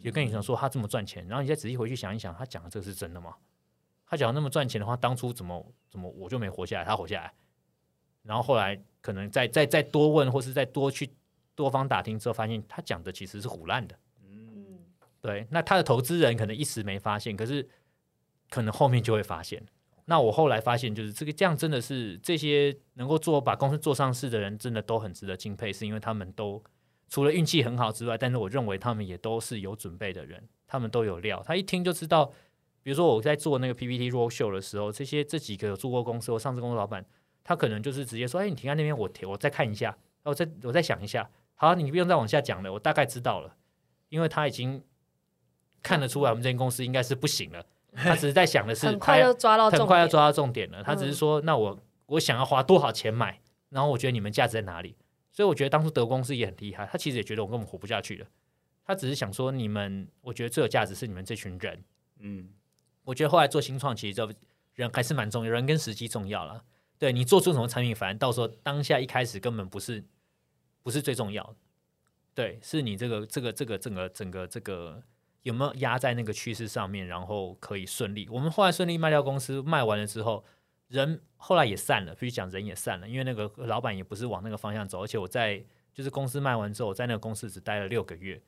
[0.00, 3.34] 就跟你讲说他这么赚钱，然后你再仔细回去想一想，他讲的这个是真的吗？
[4.06, 7.32] 他讲那么赚钱的话，当初怎么怎么我就没活下来，他活下来，
[8.22, 8.80] 然后后来。
[9.02, 11.10] 可能再再再多问，或是再多去
[11.56, 13.98] 多方打听之后，发现他讲的其实是胡乱的。
[14.22, 14.78] 嗯，
[15.20, 15.44] 对。
[15.50, 17.68] 那他的投资人可能一时没发现，可是
[18.48, 19.60] 可能后面就会发现。
[20.12, 26.62] 那我后来发现，就是这个这样真的是这些能够做把公司做上市的人，真的都很值得敬佩，是因为他们都
[27.08, 31.42] 除了运气很好之外，但是我认为他们也都是有准备的人，他们都有料。
[31.46, 32.26] 他一听就知道，
[32.82, 37.02] 比如说我在做那个 PPT road show 的时候，这些这几个有做过公司或上市公司老板。
[37.42, 41.30] 他可能就是直接说：“哎，你停在那边，我我再看一下，我再我再想一下。
[41.54, 43.56] 好，你不用再往下讲了，我大概知道了，
[44.10, 44.84] 因为他已经
[45.82, 47.64] 看得出来我们这间公司应该是不行了。
[47.94, 50.82] 他只是在想的是，很快要抓到，很快要抓到重点了。
[50.82, 54.96] 他只是说，那我我想要花多少钱买，然后我觉得你们价值在哪里？
[55.30, 58.26] 所以我觉得当初德公司也很厉害，他其实也觉得我根本活不下去了。
[58.84, 61.84] 他只是想说，你们，我觉得最有价值是你们这群人。
[62.18, 62.50] 嗯，
[63.04, 64.28] 我觉得后来做新创，其实这
[64.74, 66.64] 人还是蛮重要，人跟时机重要了。”
[66.98, 70.04] 对你做出什么产品，反正到时候当下一开始根本不是
[70.84, 71.56] 不是最重要的，
[72.32, 75.02] 对，是你这个这个这个整个整个这个
[75.42, 78.28] 有没有压在那个趋势上面，然后可以顺利。
[78.30, 80.44] 我们后来顺利卖掉公司，卖完了之后，
[80.88, 88.40] 人后来也散了，必须讲人也散了，因为那个老板也不是往那个方向走，而且我在就是公司卖完之后，我在那个公司只待了六个月，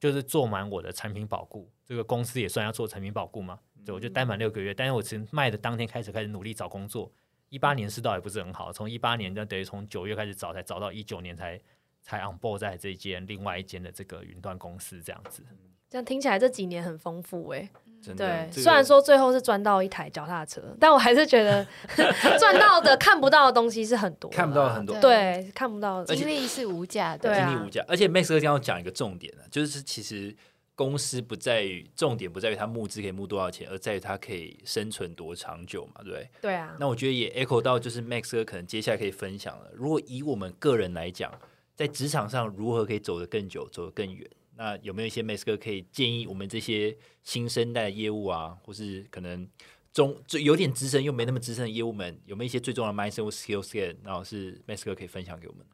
[0.00, 7.12] 就是做满我的产品保固，这个公司也算要做产品保固嘛，对，我就待满六个月，但是我从卖的当天开始开始努力找工作。
[7.50, 11.60] 一八年世道也不是很好，从一八年就等于从九月开始找，才找到一九年才
[12.00, 15.44] 才 on board 在这间另外一间的这个云端公司这样子。
[15.92, 17.68] 这样听起来这几年很丰富哎，
[18.16, 18.48] 对。
[18.50, 21.66] 虽然说最后是赚到一台脚踏车，但我还是觉得
[22.40, 27.84] 赚到的看不到的东西是很多，看不到很多，对，看不到的经历是无价的，经历无价。
[27.86, 30.34] 而且 Max 哥将要讲一个重点呢，就是其实。
[30.74, 35.92] 公司不在于重点，不在于它募资可以募多少钱，而在于它可以生存多长久嘛？
[35.98, 36.30] 对不对？
[36.40, 36.74] 对啊。
[36.80, 39.66] 那我觉得也 echo 到，就是 Max 哥可能接下来可以分享了。
[39.74, 41.30] 如果以我们个人来讲，
[41.76, 44.26] 在职场上如何可以走得更久、走得更远？
[44.62, 49.48] 那有没有一些 Max 哥可以建议我们这些新生代的业务啊，或是可能
[49.92, 53.96] 中就有点资深又没那么资深的业务们，有没有一些最重要的 mindset 或 skill set？
[54.04, 55.66] 然后是 Max 哥可以分享给我们？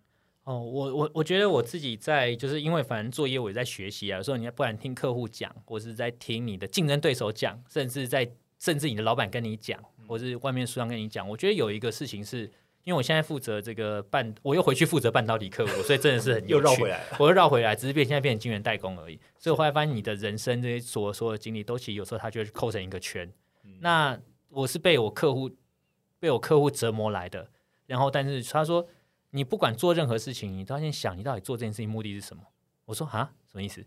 [0.44, 8.26] 哦，我我我觉得我自己在，就是因为反正做业务也在学习啊，有时候你不然听客户讲，或是在听你的竞争对手讲，甚至在
[8.58, 11.28] 甚至你的老板跟你讲，或是外面书上跟你讲。
[11.28, 12.50] 我觉得有一个事情是，
[12.88, 17.16] 因为我现在负责这个半，我又回去负责半导体客户，所以真的是很 又绕回来了。
[17.18, 19.20] 我又绕回来，只是变现在变成晶圆代工而已。
[19.38, 23.30] 所以我后来发现，你的人生这些所所有的经历，都其实有时候它就会扣成一个圈。
[23.80, 24.18] 那
[24.48, 25.50] 我是被我客户
[26.18, 27.50] 被我客户折磨来的，
[27.84, 28.88] 然后但是他说，
[29.32, 32.42] 你不管做任何事情，你都要先想你到底做这件事情目的是什么。
[32.86, 33.84] 我说啊，什么意思？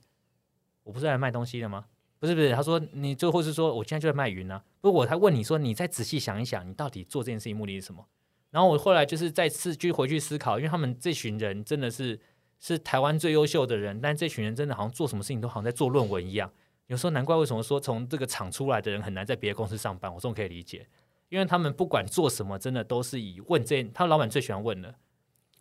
[0.83, 1.85] 我不是来卖东西的吗？
[2.19, 4.63] 不是不是，他说你最后是说我现在就在卖云啊。
[4.79, 8.05] 不过我他问你说，你再仔细想一想，你到底做这件事情目的是什么？
[8.51, 12.19] 然后我后来就是再次去回去思考，因为他们这群人真的是
[12.59, 16.51] 是台湾最优秀的人，但这群人真的好像做什么事情都好像在做论文一样。
[16.87, 20.85] 有时候难怪为什么说从这个厂出来的人很难在别的公司上班，我这种可以理解，
[21.29, 24.93] 因为他们不管做什么，真的都是以问这，他老板最喜欢问的，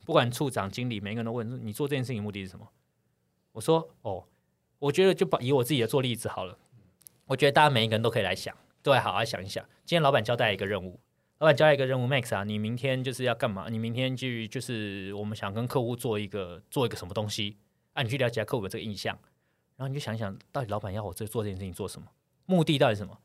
[0.05, 2.69] 不管处长、经理，每个人都问你做这件事情目的是什么。
[3.53, 4.25] 我说哦，
[4.81, 6.59] 我觉得就把以我自己的做例子好了，
[7.27, 9.65] 我觉得大家每一个人都可以来想，都来好好想一想。
[9.85, 10.99] 今天老板交代一个任务，
[11.41, 13.71] 老板交一个任务，Max 啊，你明天就是要干嘛？
[13.71, 17.57] 你明天去就是我们想跟客户做一个做一个什么东西，
[17.95, 19.19] 啊，你去了解下客户的这个印象，
[19.77, 22.09] 然后你就想想到底老板要我这做这件事情做什么，
[22.45, 23.19] 目的到底什么？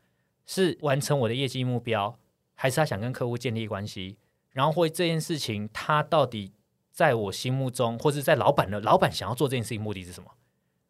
[0.46, 2.18] 是完成我的业绩目标，
[2.54, 4.16] 还是他想跟客户建立关系？
[4.52, 6.54] 然后或这件事情他到底
[6.90, 10.30] 在我心目中，或者在老板的老板想要做这件事情目的是什么？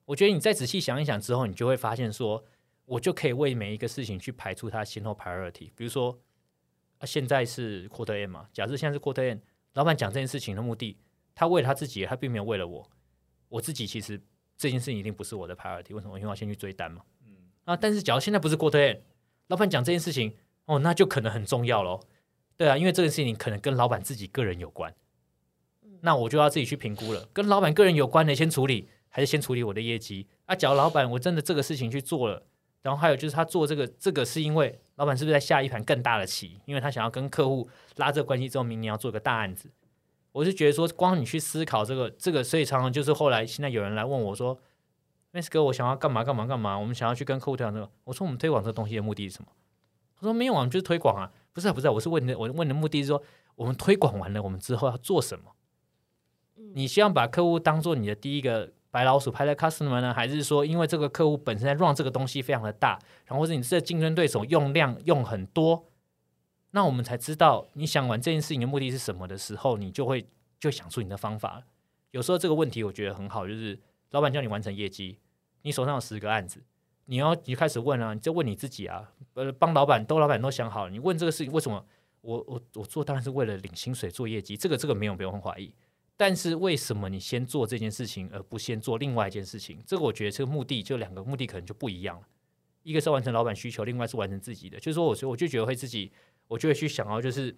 [0.04, 2.44] 我觉得你再仔细想一想之后，你就会发现说，
[2.84, 5.72] 我就可以为每一个事情去排出它先后 priority。
[5.74, 6.16] 比如说，
[6.98, 9.40] 啊，现在是 quarter end 嘛，假设现在是 quarter end，
[9.74, 10.96] 老板讲这件事情的目的，
[11.34, 12.90] 他为了他自己，他并没有为了我。
[13.48, 14.20] 我自己其实
[14.56, 16.18] 这件事情一定不是我的 priority，为什么？
[16.18, 17.02] 因为我要先去追单嘛。
[17.26, 17.34] 嗯。
[17.64, 19.00] 啊，但是假如现在不是 quarter end，
[19.48, 20.34] 老板讲这件事情，
[20.64, 22.00] 哦，那就可能很重要喽。
[22.56, 24.94] 对啊，因为这件事情可能跟老板自己个人有关。
[26.00, 30.26] 那我就要自己去评估了，跟老板个人有关的先处理，还是先处理我的业绩？
[30.44, 32.46] 啊，假如老板我真的这个事情去做了，
[32.82, 36.60] 然后还有就是他做这个，这个是因为老板是不是在下一盘更大的棋？
[36.64, 39.70] 因为他想要跟客户拉这个关系之后，明年要做个大案子。
[40.32, 44.58] 我是觉得说，光你去思考这个，这个，所以常常就是后来现在有人来问我说
[45.32, 46.78] ，Miss 哥，我想要干嘛干嘛干嘛？
[46.78, 47.90] 我们想要去跟客户推广这个。
[48.04, 49.48] 我说我们推广这个东西的目的是什么？
[50.18, 51.32] 他说没有啊，就是推广啊。
[51.52, 53.22] 不是啊，不是啊，我是问的，我问的目的是说，
[53.54, 55.52] 我们推广完了，我们之后要做什么？
[56.74, 65.84] 你希望把客户当做你的第一个白老鼠拍的 customer 呢，还是说因为这个客户本身在 run 这个东西非常的大，然后或者你这竞争对手用量用很多，
[66.70, 70.26] 那我们才知道你想完这件事情的目的是什么的时候，你就会
[70.58, 71.62] 就想出你的方法。
[72.12, 73.78] 有时候这个问题我觉得很好，就是
[74.12, 75.18] 老板叫你完成业绩，
[75.60, 76.64] 你手上有十个案子，
[77.04, 81.84] 你要你开始问啊，你就问你自己啊，呃，帮老板都老板都想好，你问这个事情为什么？
[82.22, 85.70] 我我我做当然是为了领薪水做业绩，这个这个没有不用怀疑。
[86.16, 89.82] 但是为什么你先做这件事情，而不先做另外一件事情？
[89.86, 92.26] 这个我觉得这个目的就两个目的可能就不一样了。
[92.82, 94.78] 一个是完成老板需求，另外是完成自己的。
[94.78, 96.10] 就是说，我我我就觉得会自己，
[96.48, 97.54] 我就会去想要，就是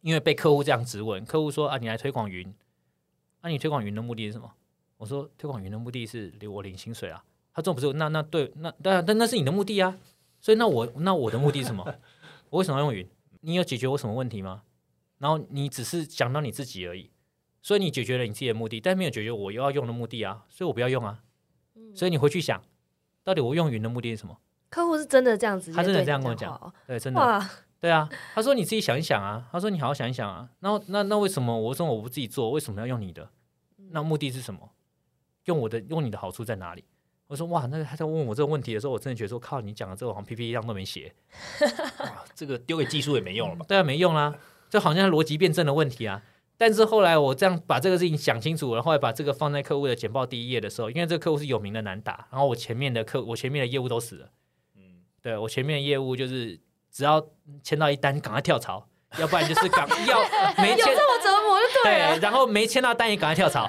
[0.00, 2.54] 因为被客户这样质问，客户说啊，你来推广云，
[3.42, 4.54] 那、你推广云的目的是什么？
[4.96, 7.22] 我说推广云的目的是领我领薪水啊。
[7.52, 9.98] 他说不是，那那对，那但但那是你的目的啊。
[10.40, 11.84] 所以那我那我的目的是什么？
[12.50, 13.06] 我为什么要用云？
[13.42, 14.62] 你有解决我什么问题吗？
[15.18, 17.10] 然后你只是想到你自己而已。
[17.62, 21.20] 所以你解决了你自己的目的，但没有解决我又要用的目的啊，所以我不要用啊。
[21.94, 22.62] 所以你回去想，
[23.22, 24.36] 到底我用云的目的是什么？
[24.68, 27.48] 客户是真的这样子，他真的这样跟我讲，对，真的，
[27.78, 28.08] 对啊。
[28.34, 30.48] 他说你自己想一想啊，他说你好好想一想啊。
[30.60, 33.30] 然后那那为什么我说我不自己做，为什么要用你的？
[33.90, 34.72] 那目的是什么？
[35.44, 36.84] 用我的用你的好处在哪里？
[37.26, 41.14] 我说哇，那他在问我这个问题的时候，我真的觉得说靠，你讲的这个好像 PPT 一样都没写，
[42.00, 43.64] 哇，这个丢给技术也没用了吧？
[43.68, 44.34] 对啊，没用啦，
[44.70, 46.22] 这好像逻辑辩证的问题啊。
[46.64, 54.28] 但是后来我这样把这个事情想清楚，然后来把这个放在客户的简报第一页的时候，因为这个客户是有名的难打，然后我前面的客，我前面的业务都死了，
[54.76, 56.60] 嗯，对我前面的业务就是
[56.92, 57.20] 只要
[57.64, 58.86] 签到一单，赶快跳槽，
[59.18, 60.20] 要不然就是赶要
[60.56, 62.14] 没 有签这么折磨就对了。
[62.14, 63.68] 对，然后没签到单也赶快跳槽，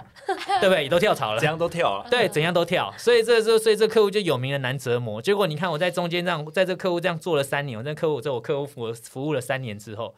[0.61, 0.83] 对 不对？
[0.83, 2.07] 也都跳槽了怎，样都跳了。
[2.11, 5.19] 对，怎样都跳，所以这这所以这客户就有名的难折磨。
[5.19, 10.13] 结果你看我在中间这样，在这客户这样做了三年，我在客户在我客户服务服务了三年之后，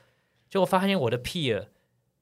[0.49, 1.67] 结果发现我的 peer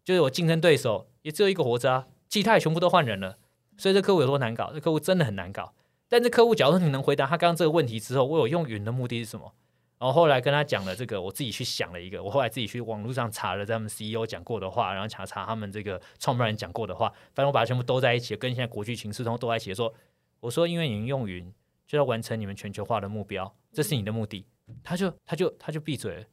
[0.04, 3.38] 就是我竞争对手也只有一个活着啊，其他也全部都换人了。
[3.78, 4.72] 所以这客户有多难搞？
[4.74, 5.74] 这客户真的很难搞。
[6.08, 9.54] 但是客户，假如说你能回答他刚刚这个问题之后，我有用云的目的是什么？
[9.97, 19.93] 然后后来跟他讲了这个，我自己去想了一个，我后来自己去网络上查了他们 CEO 讲过的话，然后查查他们这个创办人讲过的话，反正我把它全部都在一起，跟现在国际情势通都在一起说，
[20.41, 21.51] 我说因为你们用云
[21.88, 24.45] 就要完成你们全球化的目标，这是你的目的。
[24.84, 26.24] 他就他就他就闭嘴了，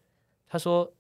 [0.49, 0.93] 他说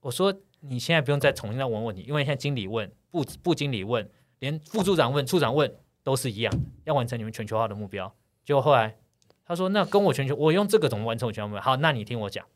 [0.00, 0.32] 我说
[0.68, 4.08] 你现在不用再重新再问问题，因为现在经理问部部经理问，
[4.38, 6.52] 连副处长问处长问都是一样，
[6.84, 8.14] 要完成你们全球化的目标。
[8.44, 8.96] 结果后来
[9.44, 11.62] 他说：“那跟我全球，我用这个怎么完成我全球目标？
[11.62, 12.46] 好，那你听我讲。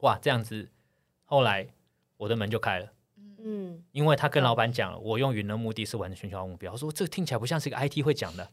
[0.00, 0.70] 哇，这样子，
[1.24, 1.68] 后来
[2.18, 2.92] 我的门就开了。
[3.38, 6.72] 嗯，因为他跟老板讲了，我用云的目的是完成全球化目标。
[6.72, 8.50] 我说这个听起来不像是一个 IT 会讲的，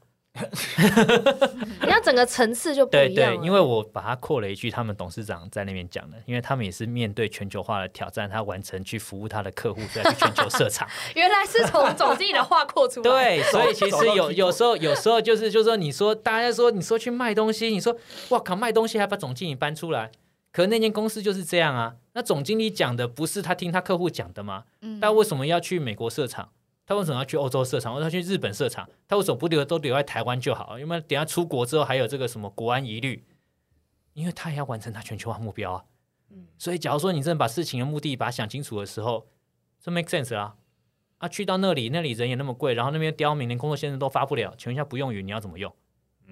[1.84, 10.88] 你 要整个层次就不对一样了。，对因为我把它扩了一句，他们董事长在那边讲的，因为他们也是面对全球化的挑战，他完成去服务他的客户，所以要去全球设厂。
[11.16, 13.04] 原来是从总经理的话扩出来。
[13.04, 17.96] 对，所以其实有有时候有时候就是就是说，你说大家说你说去卖东西，你说
[18.30, 20.12] 哇靠卖东西还把总经理搬出来，
[20.52, 21.94] 可那间公司就是这样啊。
[22.14, 24.64] 那总经理讲的不是他听他客户讲的吗？
[24.82, 26.50] 嗯他为什么要去美国设厂？
[26.86, 27.94] 他为什么要去欧洲设厂？
[27.94, 28.90] 或者他去日本设厂？
[29.08, 30.78] 他为什么不留都留在台湾就好？
[30.78, 33.24] 因为等下出国之后还有这个什么国安疑虑，
[34.14, 35.86] 因为他也要完成他全球化目标啊。
[36.58, 39.28] 所以假如说你真的把事情的目的把它想清楚的时候，
[39.80, 40.56] 这 make sense 啦。
[41.20, 45.74] 啊，去到那里，那里人也那么贵，然后那边刁民连工作签证都发不了，请问一下不用语你要怎么用？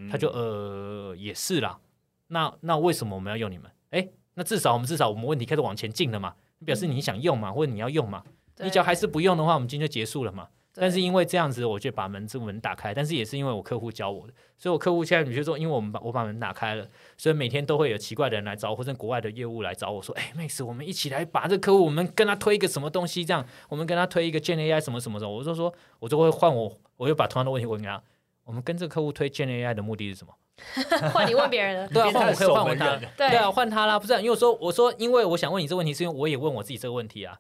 [0.10, 1.80] 他就呃也是啦。
[2.28, 3.72] 那那为什么我们要用你们？
[3.92, 6.36] 哎，那至少我们至少我们问题开始往前进了嘛，
[6.66, 8.24] 表示你想用嘛，或者你要用嘛。
[8.56, 10.48] 对你只要还是不用的话，我们今天就结束了嘛。
[10.74, 16.88] 但是因为这样子，我就把门这个门打开，但是也是因为我客户教我的，所以我客户现在你就说，因为我们把我把门打开了，
[17.18, 28.02] 所以每天都会有奇怪的人来找我，或者国外的业务来找我说，哎，Max，我们一起来把这个客户，我们跟他推一个什么东西，这样，我们跟他推一个 Gen AI 什么什么的，我就说，我就会换我，我就把同样的问题问给他，
[28.46, 30.34] 我们跟这个客户推 Gen AI 的目的是什么？
[31.12, 31.88] 换你问别人了。
[31.90, 37.38] 对啊，换我可以换我他，对对啊，换他啦，不是啊、因为我说我说，因为我想问你这个问题，是因为我也问我自己这个问题啊。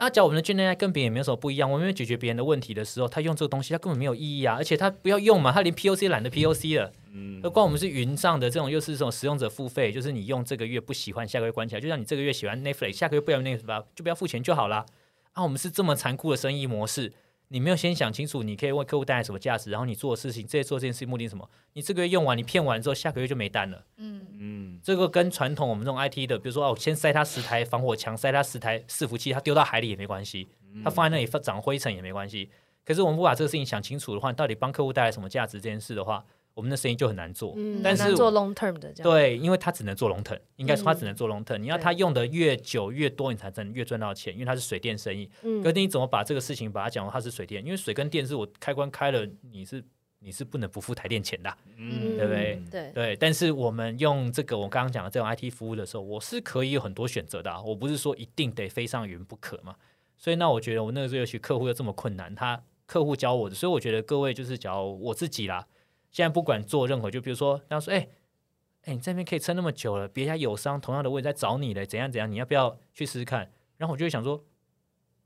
[0.00, 6.90] 啊，讲我们的 Gen AI 跟别人也没有什么不一样，我们解决别人的问题的时候，他用这个东西，他根本没有意义啊，而且他不要用嘛，他连 POC 懒得 POC 了。
[7.12, 14.86] 嗯何况我们是云上的这种，又是这种使用者付费，就是你用这个月不喜欢，下个月关起来，就像你这个月喜欢 Netflix，下个月不要 Netflix 吧，就不要付钱就好了。
[15.32, 17.12] 啊，我们是这么残酷的生意模式，
[17.52, 21.50] 你没有先想清楚，你可以为客户带来什么价值，然后你做的事情，这做这件事情目的是什么？
[21.72, 23.84] 你这个月用完，你骗完之后，下个月就没单了。
[23.96, 30.48] 嗯嗯这个跟传统我们这种 IT 的，比如说哦，先塞他十台防火墙，塞他十台伺服器，他丢到海里也没关系，
[30.84, 32.48] 他放在那里长灰尘也没关系。
[32.84, 36.24] 可是我们不把这个事情想清楚的话，到底帮客户带来什么价值这件事的话，
[36.60, 37.54] 我们的生意就很难做。
[37.56, 39.10] 嗯，但是做 long term 的这样。
[39.10, 41.60] 对，因为它只能做龙腾，应该说它只能做龙腾。
[41.62, 45.26] 你要对它用的越久越多，你才能越赚到钱，因为它是水电生意。
[45.42, 47.64] 嗯可是你怎么把这个事情把它讲到它是水电？
[47.64, 49.82] 因为水跟电是我开关开了，你是
[50.18, 52.62] 你是不能不付台电钱的啊、嗯对不对？
[52.70, 59.74] 对，对，但是我们用这个我刚刚讲的这种 IT 服务的时候，我是可以有很多选择的、啊，我不是说一定得飞上云不可嘛。
[60.18, 65.66] 所以那我觉得我那个时候去客户又这么困难，他客户教我的，所以我觉得各位就是假如我自己啦，
[66.10, 68.08] 现在不管做任何，就比如说他说，哎、
[68.82, 73.50] 哎、你这边可以撑那么久了，别家友商同样的位置在找你嘞，怎样怎样，你要不要去试试看？
[73.76, 74.44] 然后我就会想说，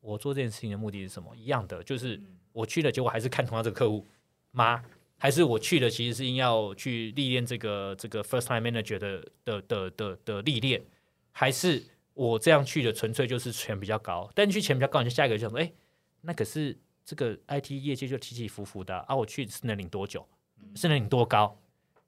[0.00, 1.34] 我做这件事情的目的是什么？
[1.34, 2.20] 一样的，就是
[2.52, 4.06] 我去了，结果还是看同样这个客户
[4.50, 4.84] 吗？
[5.16, 10.84] 还是我去了，其实是因要去历练这个这个 first time manager 的的的的的历练，
[11.30, 11.82] 还是
[12.12, 14.30] 我这样去的纯粹就是钱比较高？
[14.34, 15.72] 但去钱比较高，你就下一个就想说，哎、
[16.20, 20.26] 那可是这个 IT 业界就起起伏伏的啊，啊我去是能领多久？
[20.74, 21.58] 是能领多高？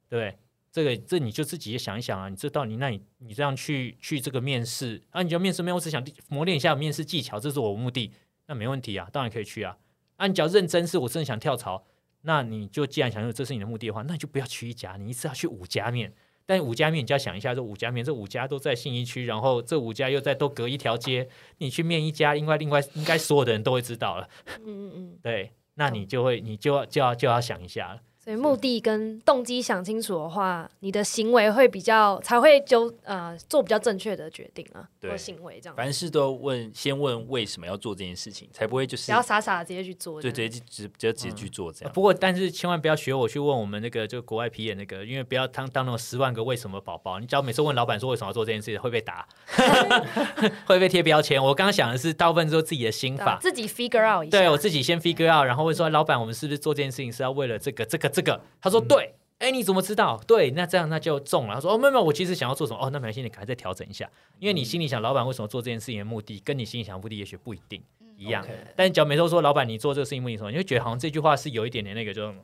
[0.08, 0.38] 对不对？
[0.72, 5.76] 这个这你就自己也想一想啊，你这到底那你你这样去去这个面试啊，你就面试没有？
[5.76, 8.12] 我只想磨练一下面试技巧，这是我的目的，
[8.46, 9.78] 那没问题啊，当然可以去啊。
[10.16, 11.84] 啊，你只要认真是我真的想跳槽，
[12.22, 16.12] 那你就既然想说这是你的目的的话，那你就不要去一家，你一次要去五家面。
[16.48, 21.28] 但五家面你就要想一下，这五家面，这五家都在信义区，然后这五家又在都隔一条街，
[21.58, 24.28] 你去面一家，应该另外应该所有的人都会知道了，
[24.60, 28.00] 嗯嗯嗯， 对，那你就会你就要就要就要想一下了。
[28.26, 40.20] 所以目的跟动机想清楚的话，你的行为会比较才会就呃做比较正确的决定啊，对或行为这样，凡事都问，先问为什么要做这件事情，才不会就是不要傻傻的直接去做。
[40.20, 41.92] 就直接就直就直接去做这样。
[41.92, 47.20] 不过，但是千万不要学我去问我们那个就国外皮演那个，因为不要当当那种十万个为什么宝宝。
[47.20, 49.24] 你只要每次问老板说为什么要做这件事情，会被打，
[50.66, 51.40] 会被贴标签。
[51.40, 54.36] 我刚刚想的是大部分都是自己的心法，啊自己 figure out 一下。
[54.36, 58.40] 对我自己先 figure out，然后会说老板，我们是不是做这件事情是要为了这个这个这个？
[58.60, 59.12] 他说对。
[59.38, 60.18] 哎，你怎么知道？
[60.26, 61.56] 对，那这样那就中了。
[61.56, 62.80] 他说：“哦，没有没有，我其实想要做什么？
[62.82, 67.82] 哦，那没关系，你赶快再调整一下，因为你心里想老板为什么做这件事情的目的，跟你心里想的目的也许不一定
[68.16, 68.42] 一样。
[68.74, 72.34] 但只要每次都说老板你做这个事情目的是什么，你会觉得好像这句话是有一点点那个，就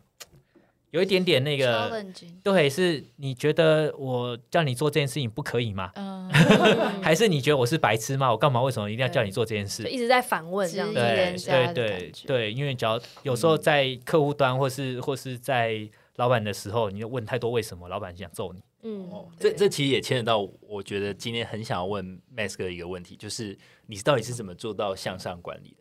[0.93, 2.05] 有一点点那个，
[2.45, 5.91] 对，是你觉得我叫你做这件事情不可以吗？
[5.95, 6.29] 嗯，
[7.01, 8.31] 还是你觉得我是白痴吗？
[8.31, 9.83] 我干嘛为什么一定要叫你做这件事？
[9.91, 10.95] 一直在反问这样子。
[10.95, 18.63] 对对对对，因为只要有时候在客户端或是或是在老板的时候，你就问太多为什么，老板想揍你。
[18.83, 25.77] 嗯哦，，这这其实也牵扯到，我觉得今天很想要问 Mask 的一个问题，就是你到底是怎么做到向上管理的？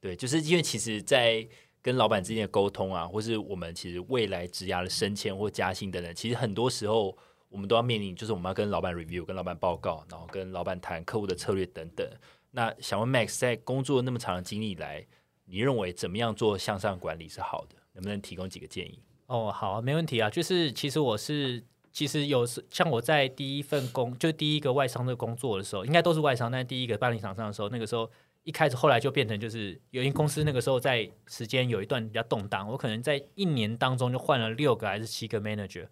[0.00, 1.46] 对，就是因为其实，在
[1.86, 7.16] 跟老板之间的沟通啊，或是我们其实未来职涯的升迁或加薪等等，其实很多时候
[7.48, 12.04] 我们都要面临，就是我们要跟老板 review、跟老板报告，然后跟老板谈客户的策略等等。
[12.50, 15.06] 那想问 Max，在工作那么长的经历来，
[15.44, 17.76] 你认为怎么样做向上管理是好的？
[17.92, 18.98] 能不能提供几个建议？
[19.26, 20.28] 哦，好啊，没问题啊。
[20.28, 21.62] 就是其实我是，
[21.92, 28.10] 其实有时像我在第一份工，就第一个外商的工作的时候，应该都是外商，但是第一个办理厂商的时候，那个时候
[28.46, 35.88] 一开始，后来就变成就是有些公司那个时候在时间有一段比较动荡，我可能在一年当中就换了六个还是七个 manager。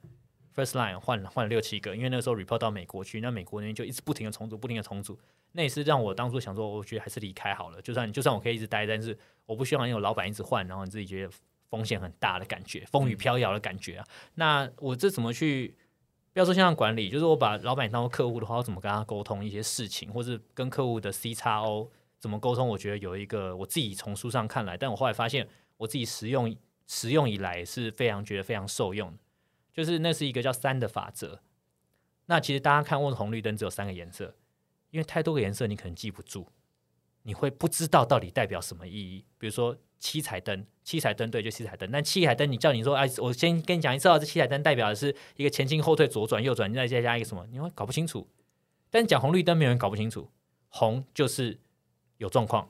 [0.55, 5.19] First line 换了换了六七个，因为那个时候 report 到美国去，那美国那边就一直不停的重组，不停的重组，
[5.51, 7.83] 那也是让我当初想说，我觉得还是离开好了。
[7.83, 11.33] 就算就算我可以一直待，但是我不希望有老板一直换，然后你自己觉得
[11.69, 14.07] 风险很大的感觉，风雨飘摇的感觉啊。
[14.37, 15.75] 那我这怎么去？
[16.33, 21.91] 不要说像管理，就是我把老板当做客户的话，我怎么跟他沟通一些事情，或是跟客户的 C 叉 O
[22.25, 22.67] 怎么沟通？
[22.67, 25.47] 我觉得有一个我自己从书上看来，但我后来发现
[25.77, 26.57] 我自己实用
[26.87, 29.19] 实用以来是非常觉得非常受用的。
[29.75, 31.43] 就是那是一个叫三的法则。
[32.25, 34.35] 那其实大家看问红绿灯只有三个颜色，
[34.89, 36.49] 因为太多个颜色你可能记不住，
[37.25, 39.27] 你会不知道到底代表什么意义。
[39.37, 41.91] 比如说七彩灯，七彩灯对，就七彩灯。
[41.91, 48.27] 但七彩灯你叫你说，哎，我先跟你讲一次，这七彩灯代表的是一个前进、后退、左转、右转，你再加一个什么，你会搞不清楚。
[48.89, 50.31] 但讲红绿灯，没有人搞不清楚。
[50.77, 51.61] 红就是
[52.19, 52.69] 有状况，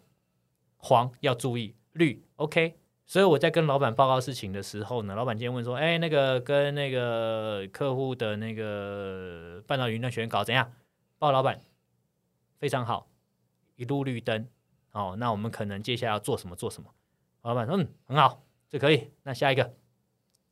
[0.76, 2.76] 黄要注意，绿 OK。
[3.06, 10.72] 所以我在跟老板报告事情的时候呢，老板今天问说：“哎，那个跟那个客户的那个半导体云端学院搞怎样？”
[11.20, 11.60] 报老板
[12.58, 13.06] 非常好，
[13.76, 14.48] 一路绿灯。
[14.92, 16.56] 哦，那我们可能接下来要做什么？
[16.56, 16.88] 做什么？
[17.42, 19.74] 老板说：“嗯，很好，这可以。”那下一个，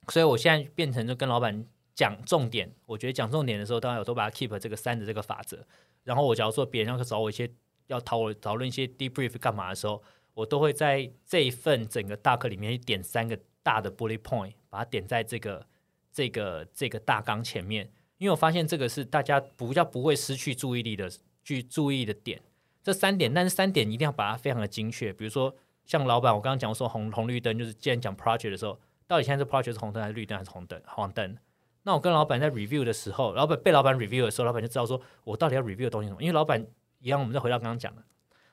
[0.09, 1.65] 所以我现在变成就跟老板
[1.95, 2.71] 讲重点。
[2.85, 5.67] 我觉得讲重点的时候，当然我都把它 keep 这个三的这个法则。
[6.05, 7.51] 然后我假如说别人要找我一些
[7.87, 10.03] 要讨我讨论一些 debrief 干嘛的时候。
[10.35, 15.67] 我都会在这一份整个大课里面点三个大的 bullet point，把它点在这个
[16.11, 17.85] 这个这个大纲前面，
[18.17, 21.13] 因为我发现这个是大家不叫不会失去注意力的
[21.45, 22.41] 去注意的点。
[22.83, 25.13] 这三点，但是三点一定要把它非常的精确。
[25.13, 25.55] 比如说，
[25.85, 31.37] 像老板，我刚刚讲说红红绿灯，就是既然讲 project 的时候，到底现在是 project 是红灯还是绿灯还是红灯黄灯？
[31.83, 36.23] 那我跟老板在 review 的时候，老板被老板 review 的时候，老板就知道说我到底要 review 的东西什么。
[36.23, 36.67] 因为老板
[37.03, 38.03] 一样，我们再回到刚刚讲的。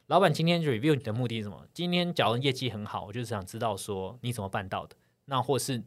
[0.08, 1.68] 老板今天 review 你的目的是什么？
[1.72, 4.95] 今天假如业绩很好，我就是想知道说你怎么办到的。
[5.26, 5.84] 那或是，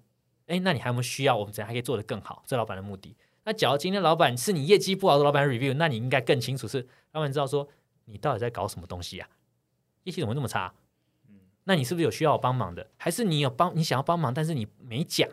[0.47, 2.45] 哎，那你还有没有需要我们怎样还可以做得更好？
[2.47, 3.17] 这老板的目的。
[3.43, 7.69] 那假如今天老板是你业绩不好的老板 review，那你应该更清楚是老板知道说
[8.05, 9.29] 你到底在搞什么东西啊？
[10.05, 10.73] 业绩怎么那么差？
[11.29, 12.89] 嗯，那你是不是有需要我帮忙的？
[12.97, 15.29] 还是你有帮你想要帮忙，但是你没讲？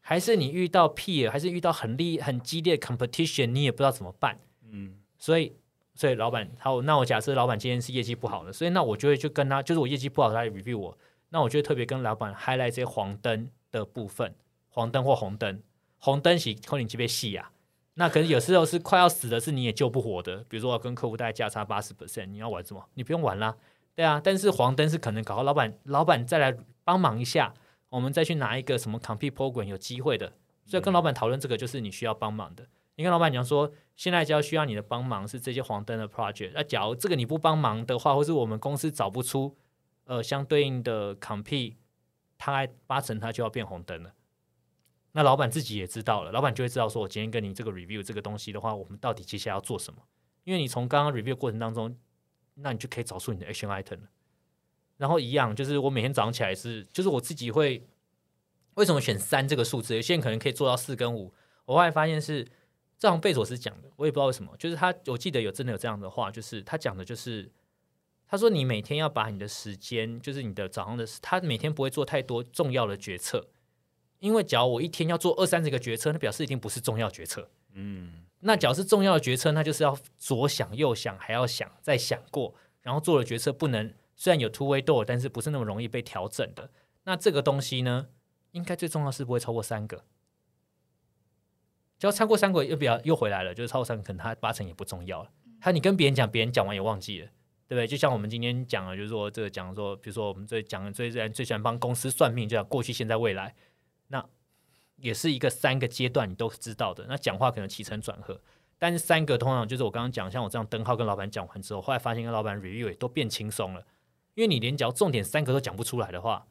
[0.00, 4.40] 还是你遇到 peer，还是遇到很厉很激烈的 competition，你也不知道怎么办？
[4.68, 5.54] 嗯，所以。
[6.00, 10.98] 所以老板，好，那我假设老板今天是业绩不好的，所以那我就会就跟他，就是我业绩不好，他 review 我，
[11.28, 14.34] 那我就特别跟老板 highlight 这些黄灯的部分，
[14.70, 15.62] 黄灯或红灯，
[15.98, 17.52] 红灯是扣你级别细啊，
[17.96, 22.82] 那可能有时候是快要死的，是你也救不活的，比如说我跟客户大概价差八十 percent，你要玩什么？
[22.94, 23.54] 你不用玩啦，
[23.94, 27.52] 对啊，但是黄灯是可能搞到老板，老板再来帮忙一下，
[27.90, 30.32] 我们再去拿一个什么 compete program 有机会的，
[30.64, 32.66] 所以跟老板讨论这个就是你需要帮忙的。
[33.00, 36.50] 你跟老板娘说，现在只要需要你的帮忙是这些黄灯的 project。
[36.52, 39.56] 那假如这个你不帮忙的话，或是我们公司找不出
[40.04, 41.76] 呃相对应的 compete，
[42.36, 44.12] 他八成他就要变红灯了。
[45.12, 50.02] 那老板自己也知道了，老板就会知道说，我今天跟你这个 review 这个东西的话，我们到底接下来要做什么？
[50.44, 51.96] 因为你从刚刚 review 过程当中，
[52.56, 54.10] 那你就可以找出你的 action item 了。
[54.98, 57.88] 然后一样，就是我每天早上起来是，就是我自己会
[58.74, 59.94] 为什么选三这个数字？
[59.96, 61.32] 有些人可能可以做到四跟五，
[61.64, 62.46] 我后来发现是。
[63.00, 67.50] 这样贝佐斯讲的，我也不知道为什么，就是他，我记得有真的有这样的话，就是他讲的，就是
[68.28, 73.48] 他说你每天要把你的时间，就是你的早上的，他每天不会做太多重要的决策，
[74.18, 77.48] 因为只要我一天要做二三十个决策，那表示一定不是重要决策。
[77.72, 86.70] 嗯，那只要是重要的决策，那就是要左想右想，还要想再想过，然后做的决策不能虽然有 two way door，但是不是那么容易被调整的。
[87.04, 88.08] 那这个东西呢，
[88.50, 90.04] 应该最重要是不会超过三个。
[92.00, 95.30] 只要超过三个又比较又回来了，就是超过三个，可能他八成也不重要了。
[95.60, 97.26] 他你跟别人讲，别人讲完也忘记了，
[97.68, 97.86] 对不对？
[97.86, 103.54] 就像我们今天讲了，就是说这个讲说，比如说我们最讲最最最喜欢帮公司算命，就讲过去、现在、未来，
[104.08, 104.24] 那
[104.96, 107.04] 也是一个三个阶段你都知道的。
[107.06, 108.40] 那讲话可能起承转合，
[108.78, 113.84] 但是三个通常就是我刚刚讲，像我这样灯号跟老板讲完之后，后来发现跟老板 review 也都变轻松了，
[114.32, 116.46] 因为你连讲重点三个都讲不出来的话。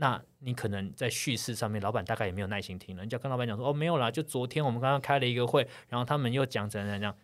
[0.00, 3.04] 那你可能在叙事上面，老板大概也没有耐心听了。
[3.04, 7.14] 你就跟老板讲说：“哦，没有啦，就昨天我们刚刚开了一个会，然后他们又讲怎样怎样。”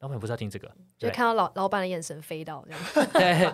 [0.00, 2.80] 老板不是要听这个，就看到老老板的眼神飞到这样。
[3.12, 3.50] 对，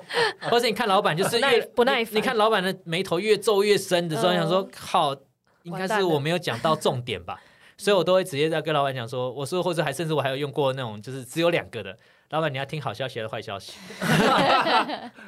[0.51, 5.15] 或者你看老板就是越不耐烦，你看老板的眉头越皱越深的时候，想说：“靠，
[5.63, 7.41] 应该是我没有讲到重点吧？”
[7.79, 11.97] 所以我都会直接在跟老板讲说，我说或者还甚至我还有用过那种就是只有两个的，
[12.31, 13.75] 老板你要听好消息还是坏消息？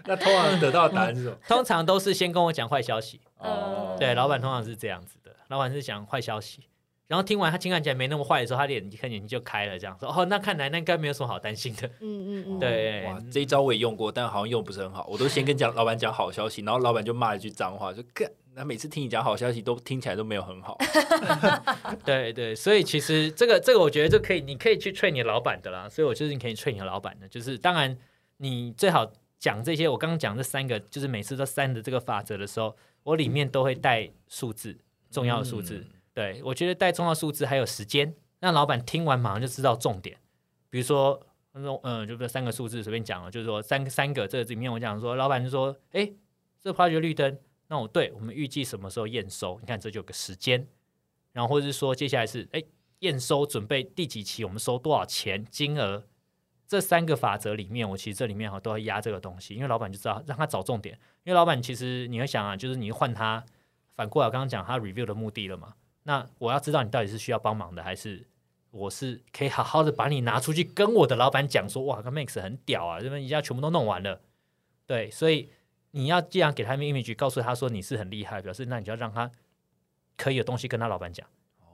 [0.05, 1.37] 那通常得到的答案是什么？
[1.47, 6.65] 通常都是先跟我讲坏消息，哦，对，老板通常是这样子的，老板是讲坏消息。
[7.09, 11.89] 然后听完他听看起来没那么坏的时候，他脸一看眼睛就开了，这样说哦，那看来那应该没有什么好担心的。
[12.01, 15.07] 嗯嗯嗯，对，哇，这一招我也用过，但好像用不是很好。
[15.11, 18.31] 我都先跟讲 老板讲好消息，然后老板就骂一句脏话，就干。
[18.55, 20.77] 那每次听你讲好消息，都听起来都没有很好。
[22.05, 25.89] 对对，所以其实这个这个，我觉得就可以，你可以去 train 你老板的啦。
[25.89, 27.97] 所以我就是你可以 train 你的老板的，就是当然
[28.39, 29.89] 你最好讲这些。
[29.89, 34.77] 我刚刚讲这三个，就是每次都三的这个法则的时候，我里面都会带数字，
[35.11, 35.87] 重要的数字。
[36.19, 40.19] 对我觉得带重要数字还有时间，让老板听完马上就知道重点。
[40.69, 46.13] 比如说那种，嗯，就这三个数字随便讲了，就是说三三个这里面我讲说，老板就说，哎，
[46.61, 47.39] 这发掘绿灯。
[47.69, 49.61] 那我对我们预计什么时候验收？
[49.61, 50.67] 你看这就有个时间，
[51.31, 52.61] 然后或者是说接下来是哎
[52.99, 56.05] 验收准备第几期，我们收多少钱金额？
[56.67, 60.99] 这三个法则里面，我其实这里面哈都要压这个东西，因为老板就知道让他找重点。
[61.23, 63.45] 因为老板其实你会想啊，就是你换他
[63.95, 65.75] 反过来，刚刚讲他 review 的目的了嘛？
[66.09, 68.27] 那我要知道你到底是需要帮忙的，还是
[68.71, 74.21] 我是可以好好的把你拿出去跟我的老板讲说，哇，个 Max 很屌啊，这边一下全部都弄完了。
[74.87, 75.51] 对，所以。
[75.93, 79.29] 你要既然给他们 image，告诉他说你是很厉害，表示那你就要让他
[80.19, 81.27] 可以有东西跟他老板讲。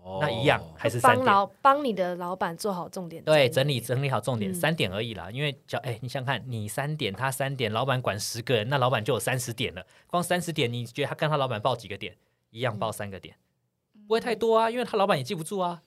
[0.05, 3.23] 哦，那一样还是三点，帮你的老板做好重点。
[3.25, 5.29] 对，整理整理好重点，三点而已啦。
[5.33, 9.85] 因为叫哎，你想看你三点，他三点，老板管十个人，那老板就有三十点了。
[10.07, 12.17] 光三十点，你觉得他跟他老板报几个点？
[12.51, 13.35] 一样报三个点，
[14.07, 15.83] 不会太多啊，因为他老板也记不住啊。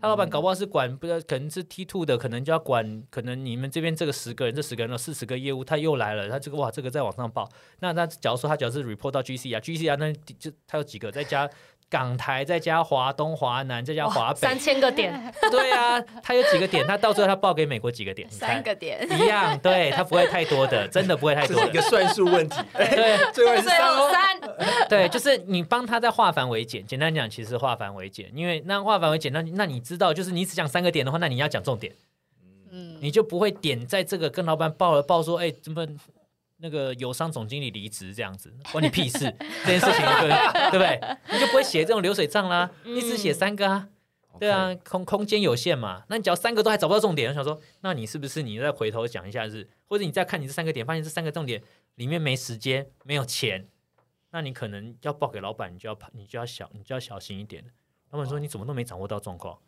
[0.00, 7.48] 他老板搞不好是管，不知道可能是 T two 的，可能就要管，可能你们这边这个十个人，这十个人有四十个业务，他又来了，他这个哇，这个在往上报。
[7.80, 11.48] 那那假如说他只要是 report 到 GC 啊，GC 啊，那就他有几个，再加
[11.94, 15.14] 港台，再加华东、华南，再加华北，三千个点。
[15.48, 18.28] 对啊，他有几个点，他到最后他报给美国几个点？
[18.32, 21.64] 三个点一样，对他不会太多的， 真的不会太多。
[21.64, 22.56] 一个算术问题。
[22.72, 24.88] 对，最后是三。
[24.88, 26.84] 对，就是你帮他在化繁为简。
[26.84, 31.92] 简单讲，其实化繁为简，因为那化繁为简，那那你知道，就是你只讲三个点的话，那你要讲重点，
[32.72, 35.86] 嗯，你就不会点在这个跟老板报了报说，哎，怎么
[36.64, 39.18] 那个友商总经理离职这样子，关你屁事，
[39.66, 40.30] 这件事情对
[40.70, 40.98] 对不对？
[41.30, 43.86] 你就不会写这种流水账啦，你只写三个啊，
[44.40, 51.62] 对啊，空空间有限嘛，那你只要三个都还找不到重点，我想说，那你是不是你再回头讲一下是，或者你再看你这三个点，发现这三个重点
[51.96, 53.68] 里面没时间，没有钱。
[54.30, 57.62] 那你可能要报给老板，你就要你就要小，你就要小心一点
[58.08, 59.58] 老板说你怎么都没掌握到状况，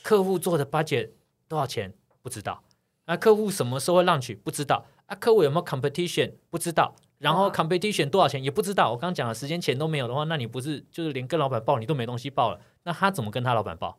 [0.00, 1.10] 客户做的 budget
[1.48, 2.62] 多少钱不知道，
[3.06, 8.90] 那客户什么时候会让取不知道，啊客户有没有 competition 不知道，然后 competition 多少钱也不知道。
[8.90, 12.60] 我刚刚讲了时间钱都没有的话，那你不是就是连跟老板报你都没东西报了？
[12.84, 13.98] 那他怎么跟他老板报？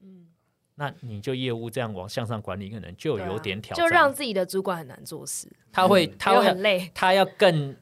[0.00, 0.28] 嗯，
[0.76, 5.48] 那你就业务这样往向上管理，可能就有点挑战，就让自己的主管很难做事。
[5.70, 7.76] 他会他会很累，他要更。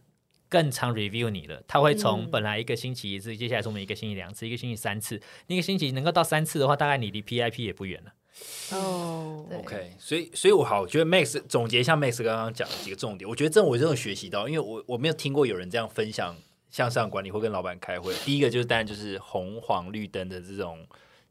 [0.51, 8.13] 更常 review 你了，他会从本来一个星期一次，接下来从每一个星期两次，一个星期三次，一个星期能够到三次的话，大概你离 PIP 也不远了。
[8.73, 16.37] 哦，OK，所以所以我好，我觉得 Max 总结一下 Max 刚刚讲的几个重点，我觉得这我真的学习到，因为我我没有听过有人这样分享
[16.71, 18.15] 向上管理或跟老板开会。
[18.25, 20.87] 第一个就是当然就是红黄绿灯的这种。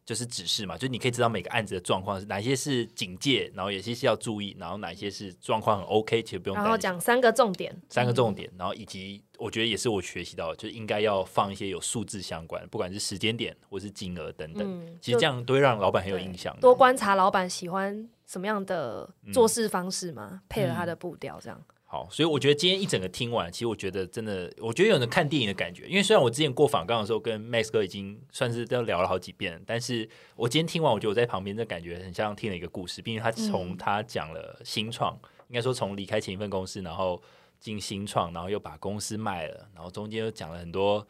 [0.08, 6.56] 就是指示嘛，就你可以知道每个案子的状况是哪些是警戒，然后有些是要注意，然后哪些是状况很 OK，其实不用。
[6.56, 16.58] 然后讲三个重点，三个重点，然后以及我觉得也是我学习到，就应该要放一些有数字相关，不管是时间点或是金额等等，其实这样都会让老板很有印象。
[16.62, 21.62] 多观察老板喜欢什么样的做事方式嘛，配合他的步调这样。
[21.90, 25.88] 好，所以我觉得今天一整个听完，其实我觉得真的，我觉得有人看电影的感觉。
[25.88, 33.02] 因为虽然我之前过访刚的时候跟 Max 哥已经算是都聊了好几遍，但是我今天听完，我觉得我在旁边的感觉很像听了一个故事。
[33.02, 37.22] 并且他从他讲了新创，应该说从离开前一份公司，然后
[37.58, 41.08] 进新创，然后又把公司卖了，然后中间又讲了很多。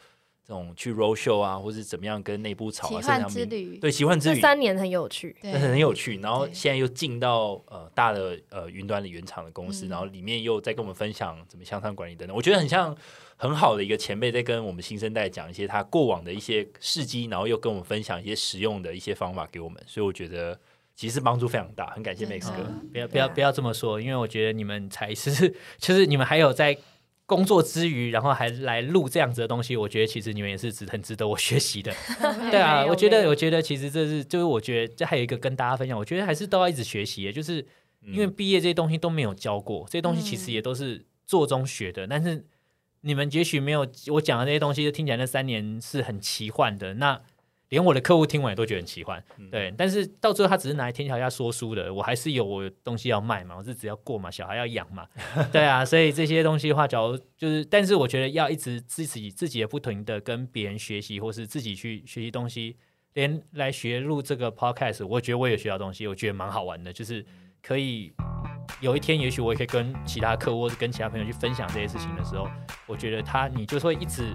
[0.47, 6.17] 这种去 road show 啊，或是怎么样跟内部吵啊，奇幻之旅对奇幻之旅三年很有趣，很很有趣。
[6.19, 12.33] 然后现在又进到呃大的呃云端的原厂的公司，然后里面又在跟我们分享怎么向上管理等等。
[12.33, 12.95] 我觉得很像
[13.35, 19.83] 很好的一个前辈在跟我们新生代讲一些他过往的一些事迹，然后又跟我们分享一些实用的一些方法给我们。
[19.85, 20.57] 所以我觉得
[20.95, 22.63] 其实帮助非常大，很感谢 Max 哥。
[22.93, 26.77] 不要不要不要这么说，因为我觉得你们才是， 就是你们还有在。
[27.27, 31.93] 工作之余，然后还来录这样子的东西，我觉得其实你们也是值很值得我学习的。
[32.49, 37.63] 对啊，我觉得我觉得其实这是就是我觉得这还有一个跟大家分享，我觉得还是都要一直学习，就是
[38.01, 42.07] 因为毕业这些东西都没有教过，这些东西其实也都是做中学的。
[42.07, 42.45] 但是
[43.01, 46.93] 你们也许没有我讲的这些东西，就听起来那三年是很奇幻的。
[46.93, 47.21] 那
[47.69, 49.23] 连我的客户听完也都觉得很奇幻。
[49.37, 55.05] 嗯对，但是到最后他只是拿来天桥下说书的，我还是有我东西要卖嘛，我日子要过嘛，小孩要养嘛，
[55.51, 62.77] 对啊，所以这些东西的话，假如就是，但是我觉得要一直自己自己也不停的跟别人学习，或是自己去学习东西，
[63.13, 67.25] 连来学录这个 podcast，我觉得我也学到东西，我觉得蛮好玩的，就是
[67.61, 68.13] 可以
[68.79, 72.47] 有一天，也许我也可以跟其他客户或者跟其他朋友去分享这些事情的时候，
[72.85, 74.33] 我觉得他你就会一直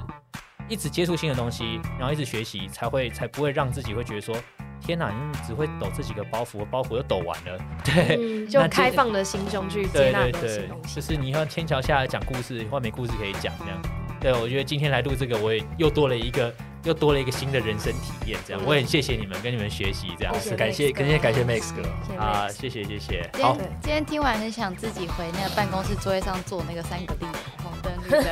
[0.73, 4.35] 一直接触新的东西，然后一直学习，才会才不会让自己会觉得说，
[4.81, 8.16] 天哪，你只会抖这几个包袱，包袱又抖完了， 对。
[8.19, 10.70] 嗯，就开放的心胸去接纳对。
[10.86, 13.82] 就是你要天桥下来讲故事，或没故事可以讲这样。
[14.19, 16.51] 对，我觉得今天来录这个，我也又多了一个
[16.85, 18.63] 又多了一个新的人生体验，这样。
[18.63, 18.67] 嗯。
[18.67, 20.35] 我很谢谢你们，跟你们学习这样。
[20.57, 23.31] 感谢感谢感谢 Max 哥，谢谢啊，谢谢谢谢。
[23.35, 23.55] 今好。
[23.55, 27.33] 天，今天听完很想自己回那个办公室座位上做那个三个绿灯，
[27.63, 28.25] 红灯绿灯，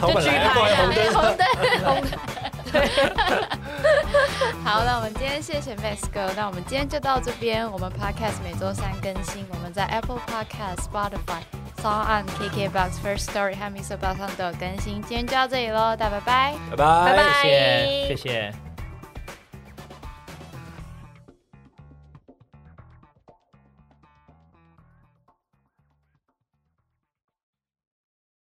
[0.00, 1.46] 老板来了，不好意思红灯。
[1.56, 2.18] 红灯红灯。
[4.64, 7.70] 好，那我们今天谢谢 Max 哥，那我们今天就到这边。
[7.70, 11.42] 我们 Podcast 每周三更新，我们在 Apple Podcast、Spotify、
[11.76, 13.96] s o n on KKBox、First Story 和 Mr.
[13.96, 15.02] Box 上都有更新。
[15.02, 16.54] 今天就到这里喽，大家拜拜。
[16.70, 18.75] 拜拜拜拜谢谢谢谢。